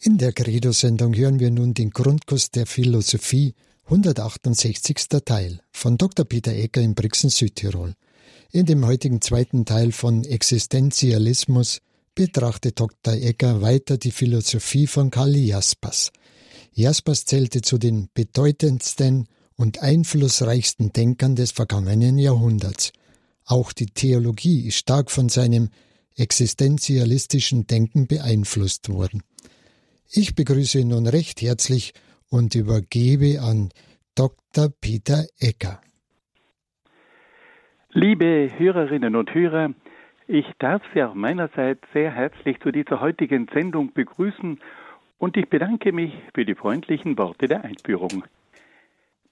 In 0.00 0.18
der 0.18 0.32
Credo-Sendung 0.32 1.14
hören 1.14 1.38
wir 1.38 1.50
nun 1.50 1.74
den 1.74 1.90
Grundkurs 1.90 2.50
der 2.50 2.66
Philosophie, 2.66 3.54
168. 3.84 5.08
Teil, 5.24 5.60
von 5.70 5.98
Dr. 5.98 6.24
Peter 6.24 6.52
Ecker 6.52 6.80
in 6.80 6.94
Brixen, 6.94 7.30
Südtirol. 7.30 7.94
In 8.50 8.66
dem 8.66 8.84
heutigen 8.86 9.20
zweiten 9.20 9.64
Teil 9.64 9.92
von 9.92 10.24
Existenzialismus 10.24 11.80
betrachtet 12.14 12.80
Dr. 12.80 13.14
Ecker 13.14 13.62
weiter 13.62 13.96
die 13.96 14.10
Philosophie 14.10 14.86
von 14.86 15.10
Karl 15.10 15.36
Jaspers. 15.36 16.10
Jaspers 16.74 17.24
zählte 17.24 17.62
zu 17.62 17.78
den 17.78 18.08
bedeutendsten 18.14 19.26
und 19.56 19.82
einflussreichsten 19.82 20.92
Denkern 20.92 21.36
des 21.36 21.52
vergangenen 21.52 22.18
Jahrhunderts. 22.18 22.92
Auch 23.44 23.72
die 23.72 23.86
Theologie 23.86 24.66
ist 24.66 24.76
stark 24.76 25.10
von 25.10 25.28
seinem 25.28 25.68
existenzialistischen 26.16 27.66
Denken 27.66 28.06
beeinflusst 28.06 28.88
worden. 28.88 29.22
Ich 30.14 30.34
begrüße 30.34 30.86
nun 30.86 31.06
recht 31.06 31.40
herzlich 31.40 31.94
und 32.28 32.54
übergebe 32.54 33.40
an 33.40 33.70
Dr. 34.14 34.68
Peter 34.78 35.24
Ecker. 35.40 35.80
Liebe 37.92 38.50
Hörerinnen 38.58 39.16
und 39.16 39.32
Hörer, 39.32 39.70
ich 40.28 40.44
darf 40.58 40.82
Sie 40.92 41.02
auch 41.02 41.14
meinerseits 41.14 41.80
sehr 41.94 42.14
herzlich 42.14 42.60
zu 42.60 42.72
dieser 42.72 43.00
heutigen 43.00 43.48
Sendung 43.54 43.94
begrüßen 43.94 44.60
und 45.16 45.36
ich 45.38 45.48
bedanke 45.48 45.92
mich 45.92 46.12
für 46.34 46.44
die 46.44 46.56
freundlichen 46.56 47.16
Worte 47.16 47.48
der 47.48 47.64
Einführung. 47.64 48.24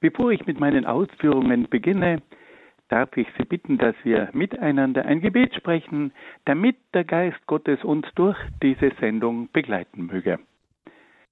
Bevor 0.00 0.32
ich 0.32 0.46
mit 0.46 0.60
meinen 0.60 0.86
Ausführungen 0.86 1.68
beginne, 1.68 2.22
darf 2.88 3.14
ich 3.18 3.26
Sie 3.36 3.44
bitten, 3.44 3.76
dass 3.76 3.96
wir 4.02 4.30
miteinander 4.32 5.04
ein 5.04 5.20
Gebet 5.20 5.54
sprechen, 5.54 6.14
damit 6.46 6.76
der 6.94 7.04
Geist 7.04 7.46
Gottes 7.46 7.84
uns 7.84 8.06
durch 8.14 8.38
diese 8.62 8.92
Sendung 8.98 9.50
begleiten 9.52 10.06
möge. 10.06 10.38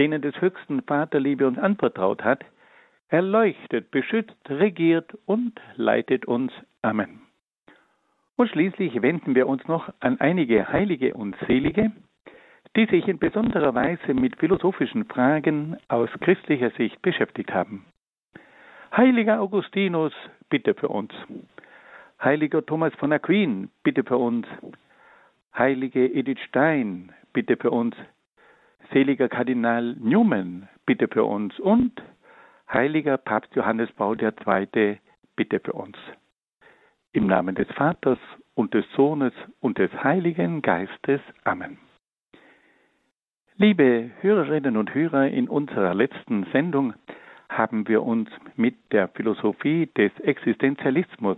denen 0.00 0.22
des 0.22 0.40
höchsten 0.40 0.80
Vaterliebe 0.82 1.46
uns 1.46 1.58
anvertraut 1.58 2.24
hat, 2.24 2.42
erleuchtet, 3.10 3.90
beschützt, 3.90 4.48
regiert 4.48 5.12
und 5.26 5.60
leitet 5.76 6.24
uns. 6.24 6.52
Amen. 6.80 7.20
Und 8.36 8.48
schließlich 8.48 9.02
wenden 9.02 9.34
wir 9.34 9.46
uns 9.46 9.68
noch 9.68 9.92
an 10.00 10.18
einige 10.18 10.72
Heilige 10.72 11.12
und 11.12 11.36
Selige, 11.46 11.92
die 12.76 12.86
sich 12.86 13.06
in 13.08 13.18
besonderer 13.18 13.74
Weise 13.74 14.14
mit 14.14 14.38
philosophischen 14.38 15.04
Fragen 15.04 15.76
aus 15.88 16.08
christlicher 16.20 16.70
Sicht 16.70 17.02
beschäftigt 17.02 17.52
haben. 17.52 17.84
Heiliger 18.96 19.42
Augustinus, 19.42 20.14
bitte 20.48 20.72
für 20.72 20.88
uns. 20.88 21.12
Heiliger 22.22 22.64
Thomas 22.64 22.94
von 22.94 23.12
Aquin, 23.12 23.68
bitte 23.82 24.02
für 24.02 24.16
uns. 24.16 24.46
Heilige 25.54 26.06
Edith 26.06 26.40
Stein, 26.48 27.12
bitte 27.34 27.58
für 27.58 27.70
uns 27.70 27.94
seliger 28.92 29.28
Kardinal 29.28 29.96
Newman, 30.00 30.68
bitte 30.86 31.08
für 31.08 31.24
uns 31.24 31.58
und 31.60 31.92
heiliger 32.72 33.16
Papst 33.16 33.54
Johannes 33.54 33.90
Paul 33.92 34.16
II, 34.20 34.98
bitte 35.36 35.60
für 35.60 35.72
uns. 35.72 35.96
Im 37.12 37.26
Namen 37.26 37.54
des 37.54 37.68
Vaters 37.72 38.18
und 38.54 38.74
des 38.74 38.84
Sohnes 38.94 39.32
und 39.60 39.78
des 39.78 39.92
Heiligen 40.04 40.62
Geistes. 40.62 41.20
Amen. 41.44 41.78
Liebe 43.56 44.10
Hörerinnen 44.20 44.76
und 44.76 44.94
Hörer, 44.94 45.28
in 45.28 45.48
unserer 45.48 45.94
letzten 45.94 46.44
Sendung 46.52 46.94
haben 47.48 47.88
wir 47.88 48.02
uns 48.02 48.30
mit 48.56 48.76
der 48.92 49.08
Philosophie 49.08 49.86
des 49.96 50.12
Existenzialismus 50.20 51.36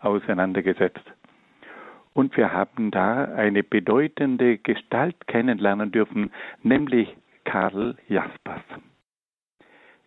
auseinandergesetzt. 0.00 1.00
Und 2.14 2.36
wir 2.36 2.52
haben 2.52 2.90
da 2.90 3.24
eine 3.24 3.62
bedeutende 3.62 4.58
Gestalt 4.58 5.26
kennenlernen 5.26 5.92
dürfen, 5.92 6.30
nämlich 6.62 7.16
Karl 7.44 7.96
Jaspers. 8.08 8.62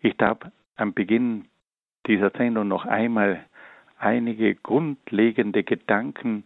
Ich 0.02 0.16
darf 0.18 0.38
am 0.76 0.94
Beginn 0.94 1.46
dieser 2.06 2.30
Sendung 2.32 2.68
noch 2.68 2.86
einmal 2.86 3.44
einige 3.98 4.56
grundlegende 4.56 5.64
Gedanken 5.64 6.46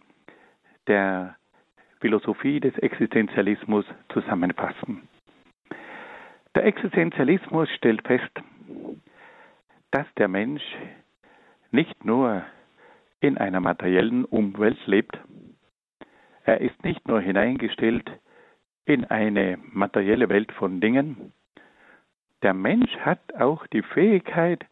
der 0.86 1.36
Philosophie 2.00 2.60
des 2.60 2.76
Existenzialismus 2.78 3.84
zusammenfassen. 4.12 5.08
Der 6.54 6.64
Existenzialismus 6.64 7.68
stellt 7.76 8.06
fest, 8.06 8.30
dass 9.90 10.06
der 10.16 10.28
Mensch 10.28 10.62
nicht 11.70 12.04
nur 12.04 12.42
in 13.20 13.36
einer 13.36 13.60
materiellen 13.60 14.24
Umwelt 14.24 14.78
lebt, 14.86 15.18
er 16.50 16.60
ist 16.60 16.82
nicht 16.82 17.06
nur 17.06 17.20
hineingestellt 17.20 18.10
in 18.84 19.04
eine 19.04 19.56
materielle 19.70 20.28
Welt 20.28 20.50
von 20.50 20.80
Dingen, 20.80 21.32
der 22.42 22.54
Mensch 22.54 22.90
hat 22.96 23.20
auch 23.38 23.68
die 23.68 23.82
Fähigkeit, 23.82 24.66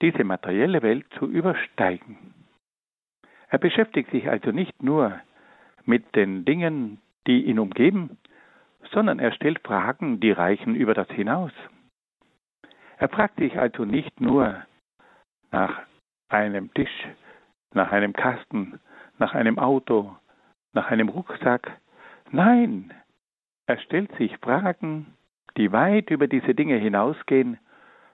diese 0.00 0.24
materielle 0.24 0.82
Welt 0.82 1.06
zu 1.16 1.26
übersteigen. 1.26 2.34
Er 3.50 3.58
beschäftigt 3.58 4.10
sich 4.10 4.28
also 4.28 4.50
nicht 4.50 4.82
nur 4.82 5.20
mit 5.84 6.16
den 6.16 6.44
Dingen, 6.44 7.00
die 7.28 7.44
ihn 7.44 7.60
umgeben, 7.60 8.18
sondern 8.90 9.20
er 9.20 9.30
stellt 9.30 9.60
Fragen, 9.60 10.18
die 10.18 10.32
reichen 10.32 10.74
über 10.74 10.92
das 10.92 11.08
hinaus. 11.10 11.52
Er 12.98 13.08
fragt 13.08 13.38
sich 13.38 13.56
also 13.60 13.84
nicht 13.84 14.20
nur 14.20 14.60
nach 15.52 15.82
einem 16.28 16.74
Tisch, 16.74 17.06
nach 17.74 17.92
einem 17.92 18.12
Kasten, 18.12 18.80
nach 19.18 19.34
einem 19.34 19.60
Auto, 19.60 20.16
nach 20.72 20.90
einem 20.90 21.08
Rucksack. 21.08 21.80
Nein, 22.30 22.92
er 23.66 23.78
stellt 23.78 24.14
sich 24.16 24.36
Fragen, 24.38 25.14
die 25.56 25.72
weit 25.72 26.10
über 26.10 26.26
diese 26.26 26.54
Dinge 26.54 26.76
hinausgehen. 26.76 27.58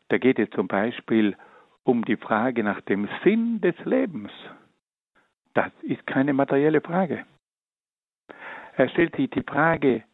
Da 0.08 0.18
geht 0.18 0.38
es 0.38 0.50
zum 0.50 0.68
Beispiel 0.68 1.36
um 1.84 2.04
die 2.04 2.16
Frage 2.16 2.62
nach 2.64 2.80
dem 2.82 3.08
Sinn 3.22 3.60
des 3.60 3.76
Lebens. 3.84 4.32
Das 5.54 5.72
ist 5.82 6.06
keine 6.06 6.32
materielle 6.32 6.80
Frage. 6.80 7.24
Er 8.76 8.88
stellt 8.90 9.16
sich 9.16 9.30
die 9.30 9.42
Frage 9.42 10.04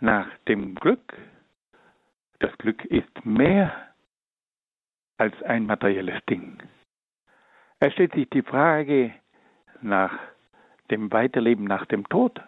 nach 0.00 0.26
dem 0.48 0.74
Glück. 0.76 1.14
Das 2.38 2.56
Glück 2.58 2.84
ist 2.86 3.24
mehr 3.24 3.72
als 5.18 5.34
ein 5.42 5.66
materielles 5.66 6.24
Ding. 6.26 6.62
Er 7.80 7.90
stellt 7.90 8.14
sich 8.14 8.28
die 8.30 8.42
Frage 8.42 9.12
nach 9.82 10.18
dem 10.90 11.12
Weiterleben 11.12 11.64
nach 11.64 11.86
dem 11.86 12.08
Tod? 12.08 12.40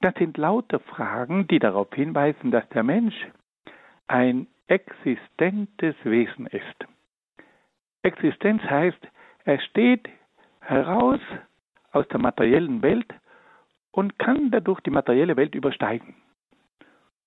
Das 0.00 0.14
sind 0.14 0.36
lauter 0.36 0.80
Fragen, 0.80 1.46
die 1.48 1.58
darauf 1.58 1.88
hinweisen, 1.94 2.50
dass 2.50 2.68
der 2.70 2.82
Mensch 2.82 3.14
ein 4.06 4.46
existentes 4.66 5.94
Wesen 6.04 6.46
ist. 6.46 6.86
Existenz 8.02 8.62
heißt, 8.62 9.08
er 9.44 9.60
steht 9.60 10.08
heraus 10.60 11.20
aus 11.92 12.06
der 12.08 12.18
materiellen 12.18 12.82
Welt 12.82 13.12
und 13.90 14.18
kann 14.18 14.50
dadurch 14.50 14.80
die 14.80 14.90
materielle 14.90 15.36
Welt 15.36 15.54
übersteigen. 15.54 16.14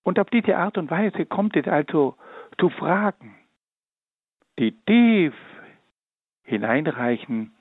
Und 0.03 0.19
auf 0.19 0.29
diese 0.29 0.57
Art 0.57 0.77
und 0.77 0.91
Weise 0.91 1.25
kommt 1.25 1.55
es 1.55 1.67
also 1.67 2.15
zu 2.59 2.69
Fragen, 2.69 3.35
die 4.57 4.71
tief 4.85 5.33
hineinreichen 6.43 7.53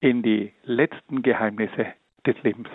in 0.00 0.22
die 0.22 0.52
letzten 0.62 1.22
Geheimnisse 1.22 1.94
des 2.26 2.40
Lebens. 2.42 2.68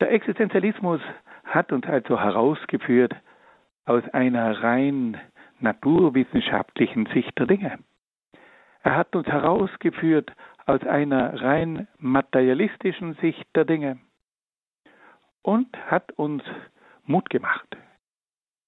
Der 0.00 0.12
Existenzialismus 0.12 1.00
hat 1.44 1.72
uns 1.72 1.86
also 1.86 2.20
herausgeführt 2.20 3.14
aus 3.84 4.04
einer 4.12 4.62
rein 4.62 5.20
naturwissenschaftlichen 5.60 7.06
Sicht 7.06 7.36
der 7.38 7.46
Dinge. 7.46 7.78
Er 8.82 8.96
hat 8.96 9.16
uns 9.16 9.26
herausgeführt 9.26 10.32
aus 10.66 10.82
einer 10.82 11.40
rein 11.40 11.88
materialistischen 11.98 13.14
Sicht 13.14 13.44
der 13.56 13.64
Dinge 13.64 13.98
und 15.42 15.76
hat 15.90 16.12
uns 16.12 16.42
Mut 17.04 17.30
gemacht. 17.30 17.76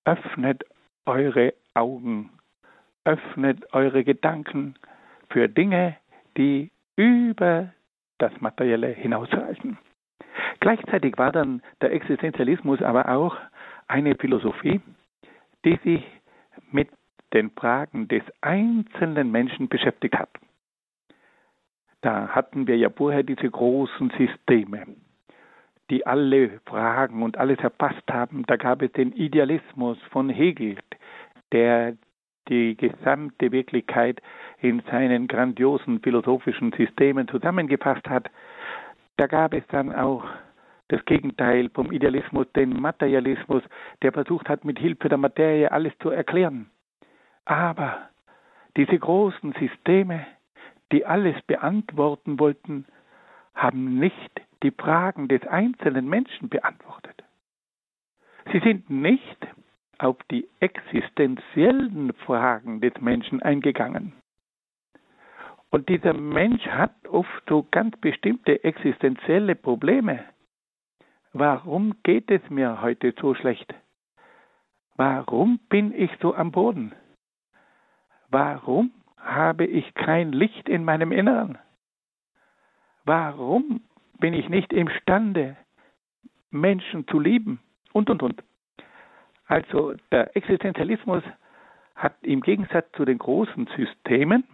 Öffnet 0.05 0.65
eure 1.05 1.53
Augen, 1.75 2.31
öffnet 3.05 3.73
eure 3.75 4.03
Gedanken 4.03 4.75
für 5.29 5.49
Dinge, 5.49 5.97
die 6.37 6.71
über 6.97 7.73
das 8.19 8.33
Materielle 8.41 8.89
hinausreichen. 8.89 9.79
Gleichzeitig 10.61 11.17
war 11.17 11.33
dann 11.33 11.63
der 11.81 11.93
Existenzialismus 11.93 12.83
aber 12.83 13.09
auch 13.09 13.37
eine 13.89 14.15
Philosophie, 14.15 14.81
die 15.65 15.79
sich 15.83 16.05
mit 16.71 16.89
den 17.33 17.51
Fragen 17.51 18.09
des 18.09 18.23
einzelnen 18.41 19.31
Menschen 19.31 19.69
beschäftigt 19.69 20.17
hat. 20.19 20.31
Da 22.03 22.29
hatten 22.29 22.67
wir 22.67 22.77
ja 22.77 22.91
vorher 22.91 23.23
diese 23.23 23.51
großen 23.51 24.11
Systeme, 24.17 24.87
die 25.91 26.07
alle 26.07 26.61
Fragen 26.67 27.23
und 27.23 27.37
alles 27.37 27.59
erfasst 27.59 28.11
haben. 28.11 28.45
Da 28.47 28.57
gab 28.57 28.83
es 28.83 28.93
den 28.93 29.13
Idealismus 29.13 29.99
von 30.11 30.29
Hegel, 30.29 30.77
der 31.53 31.97
die 32.49 32.77
gesamte 32.77 33.53
Wirklichkeit 33.53 34.21
in 34.63 34.83
seinen 34.91 35.27
grandiosen 35.27 36.01
philosophischen 36.01 36.73
Systemen 36.73 37.29
zusammengefasst 37.29 38.09
hat. 38.09 38.31
Da 39.17 39.27
gab 39.27 39.55
es 39.55 39.67
dann 39.69 39.95
auch 39.95 40.25
das 40.89 41.05
Gegenteil 41.05 41.71
vom 41.71 41.93
Idealismus, 41.93 42.47
den 42.53 42.81
Materialismus, 42.81 43.63
der 44.03 44.13
versucht 44.13 44.49
hat, 44.49 44.65
mit 44.65 44.79
Hilfe 44.79 45.09
der 45.09 45.19
Materie 45.19 45.71
alles 45.71 45.93
zu 46.01 46.11
erklären. 46.11 46.71
Aber 47.45 48.09
diese 48.77 48.99
großen 48.99 49.55
Systeme, 49.59 50.27
die 50.93 51.07
alles 51.07 51.41
beantworten 51.47 52.39
wollten, 52.39 52.87
haben 53.55 53.99
nicht 53.99 54.41
die 54.63 54.73
Fragen 54.73 55.29
des 55.29 55.47
einzelnen 55.47 56.09
Menschen 56.09 56.49
beantwortet. 56.49 57.25
Sie 58.53 58.59
sind 58.61 58.91
nicht 58.91 59.47
auf 59.99 60.17
die 60.31 60.49
existenziellen 60.61 62.13
Fragen 62.25 62.81
des 62.81 62.95
Menschen 63.01 63.43
eingegangen. 63.43 64.13
Und 65.71 65.89
dieser 65.89 66.15
Mensch 66.15 66.67
hat 66.67 66.95
oft 67.09 67.43
so 67.49 67.67
ganz 67.71 67.97
bestimmte 67.99 68.65
existenzielle 68.65 69.55
Probleme. 69.55 70.25
Warum 71.33 71.95
geht 72.03 72.31
es 72.31 72.43
mir 72.51 72.83
heute 72.83 73.15
so 73.21 73.35
schlecht? 73.35 73.73
Warum 74.97 75.61
bin 75.69 75.95
ich 75.95 76.11
so 76.21 76.35
am 76.35 76.51
Boden? 76.51 76.93
Warum 78.29 78.91
habe 79.17 79.65
ich 79.65 79.95
kein 79.95 80.33
Licht 80.33 80.69
in 80.69 80.85
meinem 80.85 81.13
Inneren? 81.13 81.57
Warum 83.05 83.83
bin 84.19 84.35
ich 84.35 84.49
nicht 84.49 84.73
imstande, 84.73 85.57
Menschen 86.51 87.07
zu 87.07 87.21
lieben? 87.21 87.61
Und, 87.93 88.11
und, 88.11 88.23
und. 88.23 88.43
Also 89.47 89.95
der 90.11 90.37
Existenzialismus 90.37 91.23
hat 91.95 92.15
im 92.23 92.41
Gegensatz 92.41 92.91
zu 92.93 93.05
den 93.05 93.19
großen 93.19 93.69
Systemen 93.77 94.45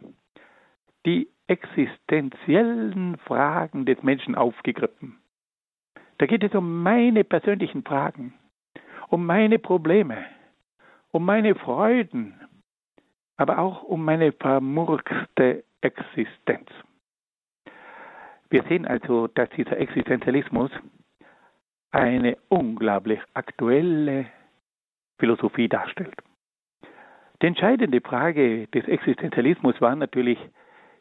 die 1.06 1.28
existenziellen 1.46 3.16
Fragen 3.18 3.86
des 3.86 4.02
Menschen 4.02 4.34
aufgegriffen. 4.34 5.18
Da 6.18 6.26
geht 6.26 6.42
es 6.42 6.54
um 6.54 6.82
meine 6.82 7.24
persönlichen 7.24 7.84
Fragen, 7.84 8.34
um 9.08 9.24
meine 9.24 9.58
Probleme, 9.58 10.24
um 11.12 11.24
meine 11.24 11.54
Freuden, 11.54 12.34
aber 13.36 13.58
auch 13.58 13.82
um 13.84 14.04
meine 14.04 14.32
vermurkste 14.32 15.64
Existenz. 15.82 16.68
Wir 18.48 18.62
sehen 18.64 18.86
also, 18.86 19.28
dass 19.28 19.48
dieser 19.50 19.76
Existenzialismus 19.78 20.70
eine 21.90 22.36
unglaublich 22.48 23.20
aktuelle 23.34 24.26
Philosophie 25.18 25.68
darstellt. 25.68 26.16
Die 27.42 27.46
entscheidende 27.46 28.00
Frage 28.00 28.66
des 28.68 28.86
Existenzialismus 28.88 29.80
war 29.80 29.94
natürlich 29.94 30.38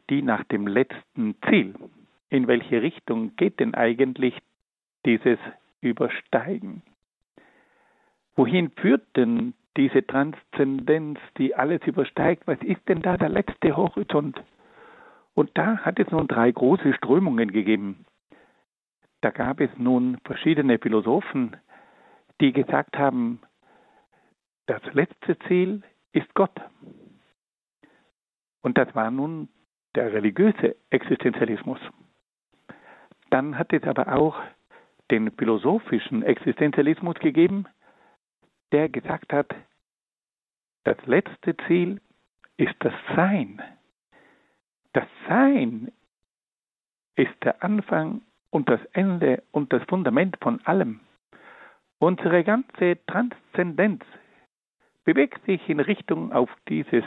die 0.09 0.21
nach 0.21 0.43
dem 0.45 0.67
letzten 0.67 1.35
Ziel. 1.47 1.75
In 2.29 2.47
welche 2.47 2.81
Richtung 2.81 3.35
geht 3.35 3.59
denn 3.59 3.75
eigentlich 3.75 4.37
dieses 5.05 5.39
Übersteigen? 5.81 6.81
Wohin 8.35 8.71
führt 8.71 9.03
denn 9.15 9.53
diese 9.77 10.05
Transzendenz, 10.05 11.19
die 11.37 11.55
alles 11.55 11.81
übersteigt? 11.85 12.47
Was 12.47 12.61
ist 12.61 12.87
denn 12.87 13.01
da 13.01 13.17
der 13.17 13.29
letzte 13.29 13.75
Horizont? 13.75 14.41
Und 15.33 15.51
da 15.57 15.77
hat 15.79 15.99
es 15.99 16.09
nun 16.11 16.27
drei 16.27 16.51
große 16.51 16.93
Strömungen 16.93 17.51
gegeben. 17.51 18.05
Da 19.21 19.31
gab 19.31 19.59
es 19.59 19.69
nun 19.77 20.17
verschiedene 20.23 20.79
Philosophen, 20.79 21.55
die 22.41 22.53
gesagt 22.53 22.97
haben, 22.97 23.41
das 24.65 24.81
letzte 24.93 25.37
Ziel 25.47 25.83
ist 26.11 26.33
Gott. 26.33 26.55
Und 28.61 28.77
das 28.77 28.93
war 28.95 29.11
nun 29.11 29.49
der 29.95 30.13
religiöse 30.13 30.75
Existenzialismus. 30.89 31.79
Dann 33.29 33.57
hat 33.57 33.73
es 33.73 33.83
aber 33.83 34.15
auch 34.15 34.39
den 35.11 35.31
philosophischen 35.31 36.23
Existenzialismus 36.23 37.15
gegeben, 37.19 37.65
der 38.71 38.89
gesagt 38.89 39.31
hat, 39.33 39.53
das 40.83 40.97
letzte 41.05 41.55
Ziel 41.67 42.01
ist 42.57 42.75
das 42.79 42.93
Sein. 43.15 43.61
Das 44.93 45.07
Sein 45.27 45.91
ist 47.15 47.33
der 47.43 47.63
Anfang 47.63 48.21
und 48.49 48.69
das 48.69 48.79
Ende 48.93 49.43
und 49.51 49.73
das 49.73 49.83
Fundament 49.83 50.37
von 50.41 50.65
allem. 50.65 50.99
Unsere 51.99 52.43
ganze 52.43 52.97
Transzendenz 53.07 54.03
bewegt 55.03 55.43
sich 55.45 55.67
in 55.69 55.79
Richtung 55.79 56.31
auf 56.31 56.49
dieses 56.67 57.03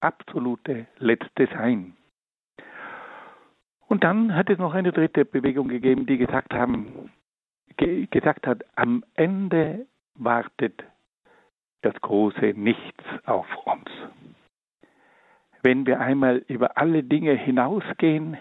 absolute 0.00 0.86
letzte 0.98 1.46
Sein. 1.48 1.95
Und 3.88 4.02
dann 4.04 4.34
hat 4.34 4.50
es 4.50 4.58
noch 4.58 4.74
eine 4.74 4.92
dritte 4.92 5.24
Bewegung 5.24 5.68
gegeben, 5.68 6.06
die 6.06 6.18
gesagt 6.18 6.52
haben, 6.52 7.10
ge 7.76 8.06
gesagt 8.06 8.46
hat, 8.46 8.64
am 8.76 9.04
Ende 9.14 9.86
wartet 10.14 10.82
das 11.82 11.94
große 12.00 12.52
Nichts 12.56 13.04
auf 13.24 13.46
uns. 13.64 13.88
Wenn 15.62 15.86
wir 15.86 16.00
einmal 16.00 16.38
über 16.48 16.76
alle 16.76 17.02
Dinge 17.04 17.32
hinausgehen, 17.32 18.36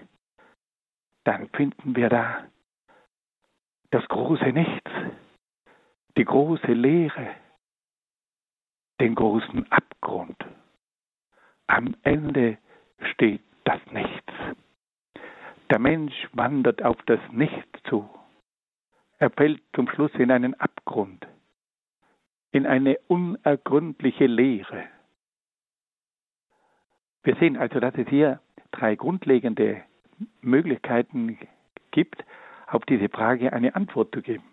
dann 1.23 1.49
finden 1.49 1.95
wir 1.95 2.09
da 2.09 2.45
das 3.91 4.07
große 4.07 4.51
Nichts, 4.51 4.91
die 6.17 6.25
große 6.25 6.71
Leere, 6.73 7.35
den 8.99 9.15
großen 9.15 9.71
Abgrund. 9.71 10.37
Am 11.67 11.95
Ende 12.03 12.57
steht 13.11 13.41
das 13.63 13.79
Nichts. 13.91 14.33
Der 15.69 15.79
Mensch 15.79 16.13
wandert 16.33 16.83
auf 16.83 16.97
das 17.05 17.19
Nichts 17.31 17.81
zu. 17.89 18.09
Er 19.17 19.31
fällt 19.31 19.61
zum 19.73 19.87
Schluss 19.89 20.13
in 20.15 20.29
einen 20.29 20.53
Abgrund, 20.55 21.25
in 22.51 22.65
eine 22.67 22.97
unergründliche 23.07 24.27
Leere. 24.27 24.83
Wir 27.23 27.35
sehen 27.37 27.57
also, 27.57 27.79
dass 27.79 27.95
es 27.95 28.07
hier 28.07 28.39
drei 28.71 28.95
grundlegende 28.95 29.81
Möglichkeiten 30.41 31.39
gibt, 31.91 32.23
auf 32.67 32.85
diese 32.85 33.09
Frage 33.09 33.51
eine 33.53 33.75
Antwort 33.75 34.13
zu 34.13 34.21
geben. 34.21 34.43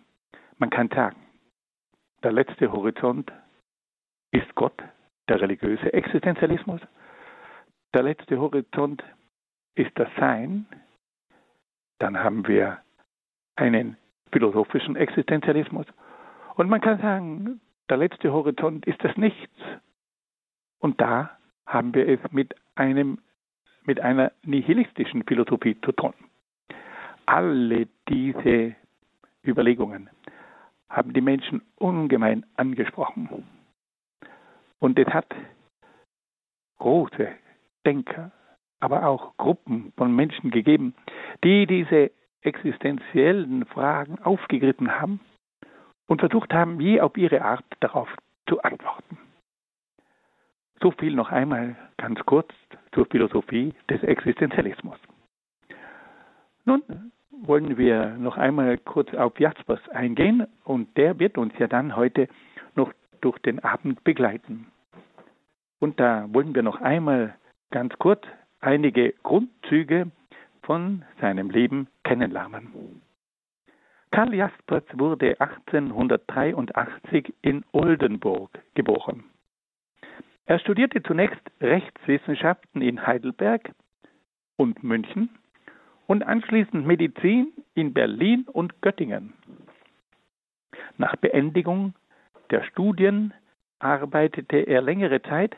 Man 0.57 0.69
kann 0.69 0.89
sagen, 0.89 1.17
der 2.23 2.31
letzte 2.31 2.71
Horizont 2.71 3.31
ist 4.31 4.55
Gott, 4.55 4.81
der 5.29 5.41
religiöse 5.41 5.93
Existenzialismus. 5.93 6.81
Der 7.93 8.03
letzte 8.03 8.39
Horizont 8.39 9.03
ist 9.75 9.91
das 9.95 10.09
Sein. 10.17 10.65
Dann 12.03 12.21
haben 12.21 12.45
wir 12.49 12.79
einen 13.55 13.95
philosophischen 14.33 14.97
Existenzialismus. 14.97 15.85
Und 16.55 16.69
man 16.69 16.81
kann 16.81 16.99
sagen, 16.99 17.61
der 17.89 17.95
letzte 17.95 18.33
Horizont 18.33 18.85
ist 18.85 19.01
das 19.05 19.15
Nichts. 19.15 19.57
Und 20.79 20.99
da 20.99 21.37
haben 21.65 21.93
wir 21.93 22.05
es 22.09 22.19
mit 22.33 22.55
einem 22.75 23.19
mit 23.85 24.01
einer 24.01 24.33
nihilistischen 24.43 25.23
Philosophie 25.23 25.79
zu 25.79 25.93
tun. 25.93 26.13
Alle 27.25 27.87
diese 28.09 28.75
Überlegungen 29.47 30.09
haben 30.89 31.13
die 31.13 31.21
Menschen 31.21 31.61
ungemein 31.77 32.45
angesprochen. 32.57 33.47
Und 34.79 34.99
es 34.99 35.07
hat 35.07 35.33
große 36.79 37.29
Denker, 37.85 38.33
aber 38.83 39.07
auch 39.07 39.37
Gruppen 39.37 39.93
von 39.95 40.13
Menschen 40.13 40.51
gegeben, 40.51 40.93
die 41.43 41.65
diese 41.65 42.11
existenziellen 42.41 43.65
Fragen 43.65 44.19
aufgegriffen 44.19 44.99
haben 44.99 45.21
und 46.07 46.19
versucht 46.19 46.53
haben, 46.53 46.81
je 46.81 46.99
auf 46.99 47.17
ihre 47.17 47.43
Art 47.43 47.63
darauf 47.79 48.09
zu 48.47 48.61
antworten. 48.61 49.17
So 50.81 50.91
viel 50.91 51.15
noch 51.15 51.31
einmal 51.31 51.77
ganz 51.95 52.19
kurz 52.25 52.49
zur 52.93 53.05
Philosophie 53.05 53.73
des 53.89 54.03
Existenzialismus. 54.03 54.97
Nun 56.65 56.83
wollen 57.31 57.77
wir 57.77 58.17
noch 58.17 58.37
einmal 58.37 58.77
kurz 58.77 59.13
auf 59.13 59.39
Jaspers 59.39 59.79
eingehen 59.89 60.45
und 60.65 60.97
der 60.97 61.19
wird 61.19 61.37
uns 61.37 61.53
ja 61.57 61.67
dann 61.67 61.95
heute 61.95 62.27
noch 62.75 62.91
durch 63.21 63.39
den 63.39 63.63
Abend 63.63 64.03
begleiten. 64.03 64.67
Und 65.79 66.01
da 66.01 66.27
wollen 66.33 66.53
wir 66.53 66.63
noch 66.63 66.81
einmal 66.81 67.35
ganz 67.71 67.97
kurz 67.97 68.23
einige 68.63 69.13
Grundzüge 69.23 70.09
von 70.63 71.03
seinem 71.19 71.49
Leben 71.49 71.87
kennenlernen. 72.03 73.01
Karl 74.11 74.33
Jaspers 74.33 74.83
wurde 74.93 75.39
1883 75.41 77.33
in 77.41 77.65
Oldenburg 77.71 78.51
geboren. 78.73 79.25
Er 80.45 80.59
studierte 80.59 81.01
zunächst 81.03 81.41
Rechtswissenschaften 81.61 82.81
in 82.81 83.05
Heidelberg 83.05 83.71
und 84.55 84.83
München 84.83 85.29
und 86.07 86.23
anschließend 86.23 86.85
Medizin 86.85 87.53
in 87.75 87.93
Berlin 87.93 88.45
und 88.51 88.81
Göttingen. 88.81 89.33
Nach 90.97 91.15
Beendigung 91.15 91.95
der 92.51 92.63
Studien 92.63 93.33
arbeitete 93.79 94.57
er 94.57 94.81
längere 94.81 95.21
Zeit 95.23 95.55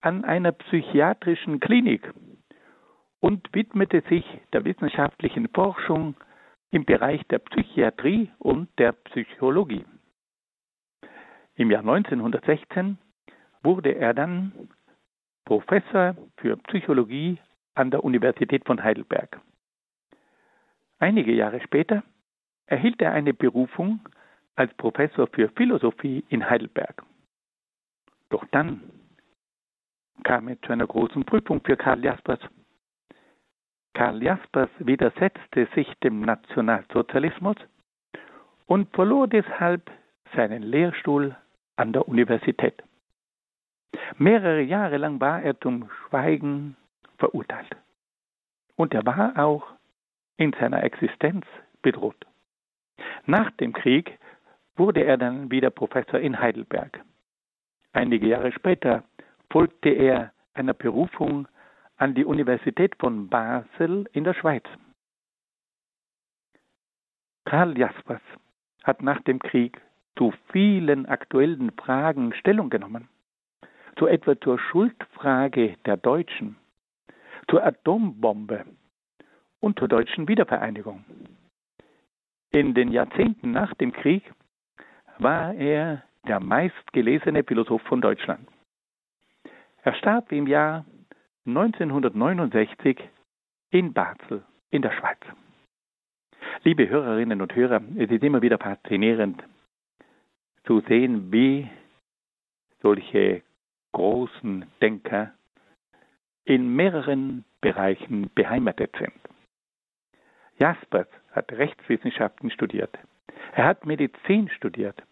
an 0.00 0.24
einer 0.24 0.52
psychiatrischen 0.52 1.60
Klinik 1.60 2.10
und 3.20 3.54
widmete 3.54 4.02
sich 4.08 4.24
der 4.52 4.64
wissenschaftlichen 4.64 5.48
Forschung 5.48 6.14
im 6.70 6.84
Bereich 6.84 7.22
der 7.28 7.38
Psychiatrie 7.38 8.30
und 8.38 8.68
der 8.78 8.92
Psychologie. 8.92 9.84
Im 11.56 11.70
Jahr 11.70 11.80
1916 11.80 12.98
wurde 13.62 13.94
er 13.94 14.14
dann 14.14 14.70
Professor 15.44 16.16
für 16.38 16.56
Psychologie 16.56 17.38
an 17.74 17.90
der 17.90 18.04
Universität 18.04 18.64
von 18.66 18.82
Heidelberg. 18.82 19.40
Einige 20.98 21.32
Jahre 21.32 21.60
später 21.60 22.02
erhielt 22.66 23.00
er 23.02 23.12
eine 23.12 23.34
Berufung 23.34 24.00
als 24.54 24.72
Professor 24.74 25.26
für 25.26 25.48
Philosophie 25.50 26.24
in 26.28 26.48
Heidelberg. 26.48 27.02
Doch 28.28 28.44
dann 28.52 28.82
kam 30.22 30.48
es 30.48 30.60
zu 30.60 30.72
einer 30.72 30.86
großen 30.86 31.24
Prüfung 31.24 31.60
für 31.64 31.76
Karl 31.76 32.04
Jaspers. 32.04 32.40
Karl 33.94 34.22
Jaspers 34.22 34.70
widersetzte 34.78 35.66
sich 35.74 35.92
dem 36.02 36.20
Nationalsozialismus 36.20 37.56
und 38.66 38.88
verlor 38.94 39.26
deshalb 39.26 39.90
seinen 40.34 40.62
Lehrstuhl 40.62 41.36
an 41.76 41.92
der 41.92 42.06
Universität. 42.08 42.82
Mehrere 44.16 44.62
Jahre 44.62 44.96
lang 44.98 45.20
war 45.20 45.42
er 45.42 45.58
zum 45.60 45.88
Schweigen 45.90 46.76
verurteilt. 47.18 47.76
Und 48.76 48.94
er 48.94 49.04
war 49.04 49.38
auch 49.38 49.66
in 50.36 50.52
seiner 50.58 50.82
Existenz 50.84 51.44
bedroht. 51.82 52.26
Nach 53.26 53.50
dem 53.52 53.72
Krieg 53.72 54.18
wurde 54.76 55.04
er 55.04 55.18
dann 55.18 55.50
wieder 55.50 55.70
Professor 55.70 56.18
in 56.20 56.40
Heidelberg. 56.40 57.00
Einige 57.92 58.28
Jahre 58.28 58.52
später 58.52 59.04
folgte 59.50 59.90
er 59.90 60.32
einer 60.54 60.74
Berufung 60.74 61.48
an 62.00 62.14
die 62.14 62.24
Universität 62.24 62.96
von 62.98 63.28
Basel 63.28 64.08
in 64.12 64.24
der 64.24 64.34
Schweiz. 64.34 64.64
Karl 67.44 67.76
Jaspers 67.76 68.22
hat 68.84 69.02
nach 69.02 69.20
dem 69.22 69.38
Krieg 69.38 69.80
zu 70.16 70.32
vielen 70.50 71.06
aktuellen 71.06 71.72
Fragen 71.72 72.32
Stellung 72.34 72.70
genommen 72.70 73.08
so 73.98 74.06
etwa 74.06 74.38
zur 74.40 74.58
Schuldfrage 74.58 75.76
der 75.84 75.98
Deutschen, 75.98 76.56
zur 77.48 77.64
Atombombe 77.64 78.64
und 79.60 79.78
zur 79.78 79.88
deutschen 79.88 80.26
Wiedervereinigung. 80.26 81.04
In 82.50 82.72
den 82.72 82.90
Jahrzehnten 82.90 83.52
nach 83.52 83.74
dem 83.74 83.92
Krieg 83.92 84.32
war 85.18 85.54
er 85.54 86.02
der 86.26 86.40
meistgelesene 86.40 87.44
Philosoph 87.44 87.82
von 87.82 88.00
Deutschland. 88.00 88.48
Er 89.82 89.94
starb 89.94 90.32
im 90.32 90.46
Jahr 90.46 90.84
1969 91.46 92.98
in 93.70 93.92
Basel 93.92 94.44
in 94.70 94.82
der 94.82 94.92
Schweiz. 94.92 95.18
Liebe 96.64 96.88
Hörerinnen 96.88 97.40
und 97.40 97.54
Hörer, 97.54 97.80
es 97.96 98.10
ist 98.10 98.22
immer 98.22 98.42
wieder 98.42 98.58
faszinierend 98.58 99.42
zu 100.64 100.80
sehen, 100.80 101.32
wie 101.32 101.68
solche 102.82 103.42
großen 103.92 104.66
Denker 104.82 105.32
in 106.44 106.74
mehreren 106.74 107.44
Bereichen 107.60 108.30
beheimatet 108.34 108.94
sind. 108.98 109.12
Jaspers 110.58 111.08
hat 111.32 111.50
Rechtswissenschaften 111.52 112.50
studiert. 112.50 112.98
Er 113.52 113.64
hat 113.64 113.86
Medizin 113.86 114.50
studiert. 114.50 115.02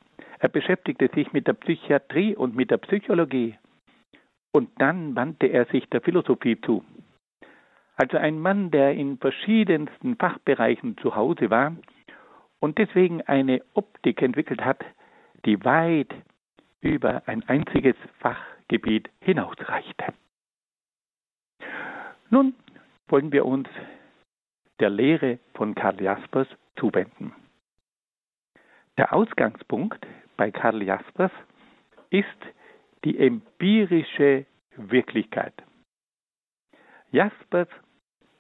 Er 0.41 0.49
beschäftigte 0.49 1.09
sich 1.15 1.33
mit 1.33 1.47
der 1.47 1.55
Psychiatrie 1.55 2.37
und 2.37 2.55
mit 2.55 2.71
der 2.71 2.77
Psychologie. 2.79 3.57
Und 4.53 4.71
dann 4.81 5.15
wandte 5.15 5.47
er 5.47 5.67
sich 5.67 5.89
der 5.91 6.01
Philosophie 6.01 6.61
zu. 6.61 6.85
Also 7.97 8.17
ein 8.17 8.39
Mann, 8.39 8.71
der 8.71 8.95
in 8.95 9.19
verschiedensten 9.19 10.17
Fachbereichen 10.17 10.97
zu 10.99 11.17
Hause 11.17 11.51
war 11.51 11.77
und 12.61 12.79
deswegen 12.79 13.23
eine 13.23 13.63
Optik 13.75 14.23
entwickelt 14.23 14.65
hat, 14.65 14.85
die 15.45 15.65
weit 15.65 16.15
über 16.81 17.23
ein 17.27 17.43
einziges 17.49 17.97
Fach 18.21 18.41
Gebiet 18.69 19.11
hinausreichte. 19.21 20.15
Nun 22.31 22.55
wollen 23.09 23.33
wir 23.33 23.47
uns 23.47 23.69
der 24.79 24.91
Lehre 24.91 25.39
von 25.55 25.75
Karl 25.75 26.01
Jaspers 26.01 26.47
zuwenden. 26.77 27.35
Der 28.97 29.13
Ausgangspunkt 29.13 30.07
bei 30.37 30.51
Karl 30.51 30.83
Jaspers 30.83 31.33
ist 32.11 32.27
die 33.09 33.19
empirische 33.19 34.45
Wirklichkeit. 34.77 35.55
Jaspers 37.11 37.69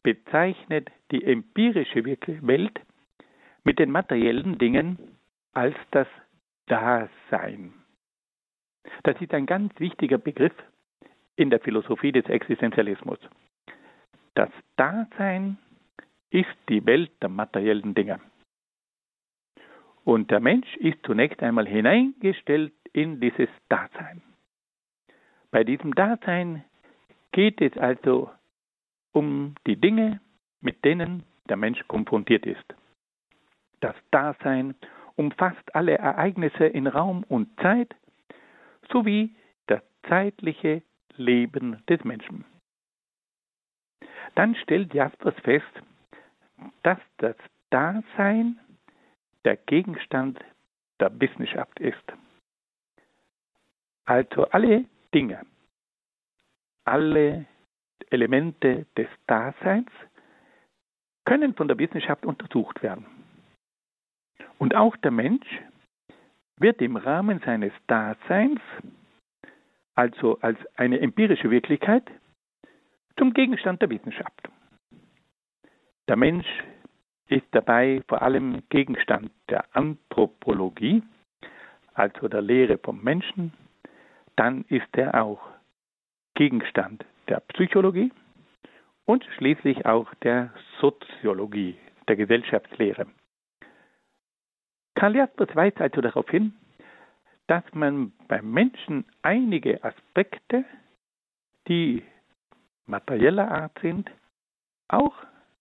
bezeichnet 0.02 0.90
die 1.10 1.24
empirische 1.24 2.04
Welt 2.04 2.78
mit 3.64 3.78
den 3.78 3.90
materiellen 3.90 4.58
Dingen 4.58 4.98
als 5.54 5.74
das 5.90 6.06
Dasein. 6.66 7.72
Das 9.04 9.18
ist 9.22 9.32
ein 9.32 9.46
ganz 9.46 9.72
wichtiger 9.80 10.18
Begriff 10.18 10.52
in 11.36 11.48
der 11.48 11.60
Philosophie 11.60 12.12
des 12.12 12.26
Existenzialismus. 12.26 13.18
Das 14.34 14.50
Dasein 14.76 15.56
ist 16.28 16.58
die 16.68 16.84
Welt 16.84 17.10
der 17.22 17.30
materiellen 17.30 17.94
Dinge. 17.94 18.20
Und 20.04 20.30
der 20.30 20.40
Mensch 20.40 20.76
ist 20.76 20.98
zunächst 21.06 21.42
einmal 21.42 21.66
hineingestellt 21.66 22.74
in 22.92 23.18
dieses 23.18 23.48
Dasein. 23.70 24.22
Bei 25.50 25.64
diesem 25.64 25.94
Dasein 25.94 26.64
geht 27.32 27.60
es 27.60 27.76
also 27.78 28.30
um 29.12 29.54
die 29.66 29.76
Dinge, 29.76 30.20
mit 30.60 30.84
denen 30.84 31.24
der 31.48 31.56
Mensch 31.56 31.80
konfrontiert 31.88 32.46
ist. 32.46 32.74
Das 33.80 33.94
Dasein 34.10 34.74
umfasst 35.16 35.74
alle 35.74 35.96
Ereignisse 35.98 36.66
in 36.66 36.86
Raum 36.86 37.24
und 37.28 37.48
Zeit 37.60 37.94
sowie 38.90 39.34
das 39.66 39.82
zeitliche 40.08 40.82
Leben 41.16 41.82
des 41.88 42.04
Menschen. 42.04 42.44
Dann 44.34 44.54
stellt 44.56 44.94
Jaspers 44.94 45.34
fest, 45.42 45.82
dass 46.82 46.98
das 47.18 47.36
Dasein 47.70 48.60
der 49.44 49.56
Gegenstand 49.56 50.38
der 51.00 51.18
Wissenschaft 51.20 51.78
ist. 51.80 52.02
Also 54.04 54.44
alle 54.50 54.84
Dinge, 55.14 55.44
alle 56.84 57.46
Elemente 58.10 58.86
des 58.96 59.08
Daseins 59.26 59.90
können 61.24 61.54
von 61.54 61.68
der 61.68 61.78
Wissenschaft 61.78 62.24
untersucht 62.24 62.82
werden. 62.82 63.06
Und 64.58 64.74
auch 64.74 64.96
der 64.96 65.10
Mensch 65.10 65.46
wird 66.58 66.80
im 66.80 66.96
Rahmen 66.96 67.40
seines 67.44 67.72
Daseins, 67.86 68.60
also 69.94 70.38
als 70.40 70.58
eine 70.76 71.00
empirische 71.00 71.50
Wirklichkeit, 71.50 72.04
zum 73.18 73.34
Gegenstand 73.34 73.82
der 73.82 73.90
Wissenschaft. 73.90 74.48
Der 76.08 76.16
Mensch 76.16 76.46
ist 77.28 77.46
dabei 77.50 78.02
vor 78.08 78.22
allem 78.22 78.62
Gegenstand 78.70 79.30
der 79.50 79.64
Anthropologie, 79.76 81.02
also 81.94 82.28
der 82.28 82.40
Lehre 82.42 82.78
vom 82.78 83.02
Menschen. 83.02 83.52
Dann 84.38 84.64
ist 84.68 84.96
er 84.96 85.20
auch 85.20 85.40
Gegenstand 86.36 87.04
der 87.26 87.40
Psychologie 87.40 88.12
und 89.04 89.24
schließlich 89.36 89.84
auch 89.84 90.14
der 90.22 90.52
Soziologie, 90.80 91.76
der 92.06 92.14
Gesellschaftslehre. 92.14 93.08
Karl 94.94 95.16
Jaspers 95.16 95.56
weist 95.56 95.80
also 95.80 96.00
darauf 96.00 96.30
hin, 96.30 96.54
dass 97.48 97.64
man 97.72 98.12
beim 98.28 98.52
Menschen 98.52 99.06
einige 99.22 99.82
Aspekte 99.82 100.64
die 101.66 102.04
materieller 102.86 103.50
Art 103.50 103.76
sind, 103.80 104.08
auch 104.86 105.16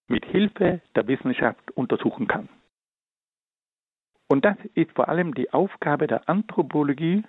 mit 0.08 0.24
Hilfe 0.26 0.82
der 0.96 1.08
Wissenschaft 1.08 1.72
untersuchen 1.72 2.28
kann. 2.28 2.48
Und 4.28 4.46
das 4.46 4.58
ist 4.76 4.92
vor 4.92 5.10
allem 5.10 5.34
die 5.34 5.52
Aufgabe 5.52 6.06
der 6.06 6.30
Anthropologie, 6.30 7.24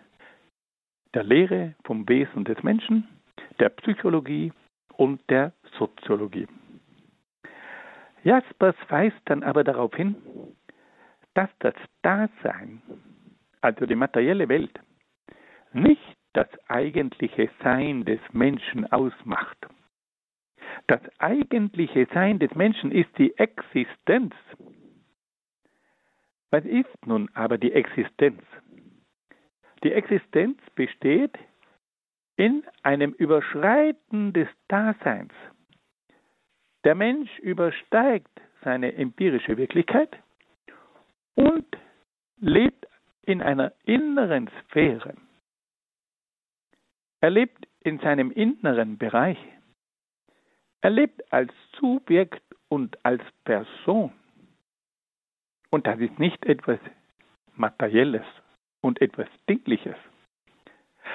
der 1.15 1.25
Lehre 1.25 1.75
vom 1.85 2.09
Wesen 2.09 2.45
des 2.45 2.63
Menschen, 2.63 3.09
der 3.59 3.71
Psychologie 3.71 4.53
und 4.97 5.21
der 5.31 5.53
Soziologie. 5.79 6.47
Jaspers 8.25 8.77
weist 8.89 9.21
dann 9.27 9.43
aber 9.43 9.65
darauf 9.65 9.95
hin, 9.95 10.17
dass 11.35 11.51
das 11.61 11.75
Dasein, 12.03 12.83
also 13.61 13.87
die 13.87 13.95
materielle 13.95 14.49
Welt, 14.49 14.79
nicht 15.73 16.17
das 16.33 16.49
eigentliche 16.69 17.49
Sein 17.63 18.05
des 18.05 18.21
Menschen 18.33 18.91
ausmacht. 18.93 19.59
Das 20.87 21.01
eigentliche 21.19 22.07
Sein 22.13 22.39
des 22.39 22.55
Menschen 22.55 22.93
ist 22.93 23.11
die 23.19 23.37
Existenz. 23.37 24.35
Was 26.51 26.65
ist 26.65 27.07
nun 27.07 27.29
aber 27.35 27.59
die 27.59 27.73
Existenz? 27.73 28.43
Die 29.85 29.93
Existenz 29.93 30.59
besteht 30.75 31.39
in 32.37 32.65
einem 32.83 33.13
Überschreiten 33.13 34.33
des 34.33 34.49
Daseins. 34.69 35.33
Der 36.85 36.95
Mensch 36.95 37.39
übersteigt 37.41 38.41
seine 38.63 38.95
empirische 38.95 39.57
Wirklichkeit 39.57 40.17
und 41.35 41.67
lebt 42.41 42.87
in 43.23 43.43
einer 43.43 43.73
inneren 43.85 44.51
Sphäre. 44.61 45.15
Er 47.21 47.31
lebt 47.31 47.67
in 47.81 47.99
seinem 47.99 48.31
inneren 48.31 48.99
Bereich. 48.99 49.39
Er 50.81 50.91
lebt 50.91 51.33
als 51.33 51.53
Subjekt 51.79 52.43
und 52.69 53.05
als 53.05 53.23
Person. 53.45 54.13
Und 55.71 55.87
das 55.87 55.99
ist 55.99 56.19
nicht 56.19 56.45
etwas 56.47 56.79
Materielles 57.57 58.25
und 58.81 59.01
etwas 59.01 59.29
Dingliches. 59.49 59.97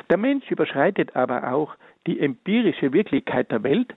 Der 0.10 0.18
Mensch 0.18 0.50
überschreitet 0.50 1.16
aber 1.16 1.54
auch 1.54 1.76
die 2.08 2.20
empirische 2.20 2.94
Wirklichkeit 2.94 3.52
der 3.52 3.64
Welt 3.64 3.94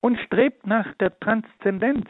und 0.00 0.18
strebt 0.20 0.66
nach 0.66 0.92
der 0.94 1.18
Transzendenz, 1.18 2.06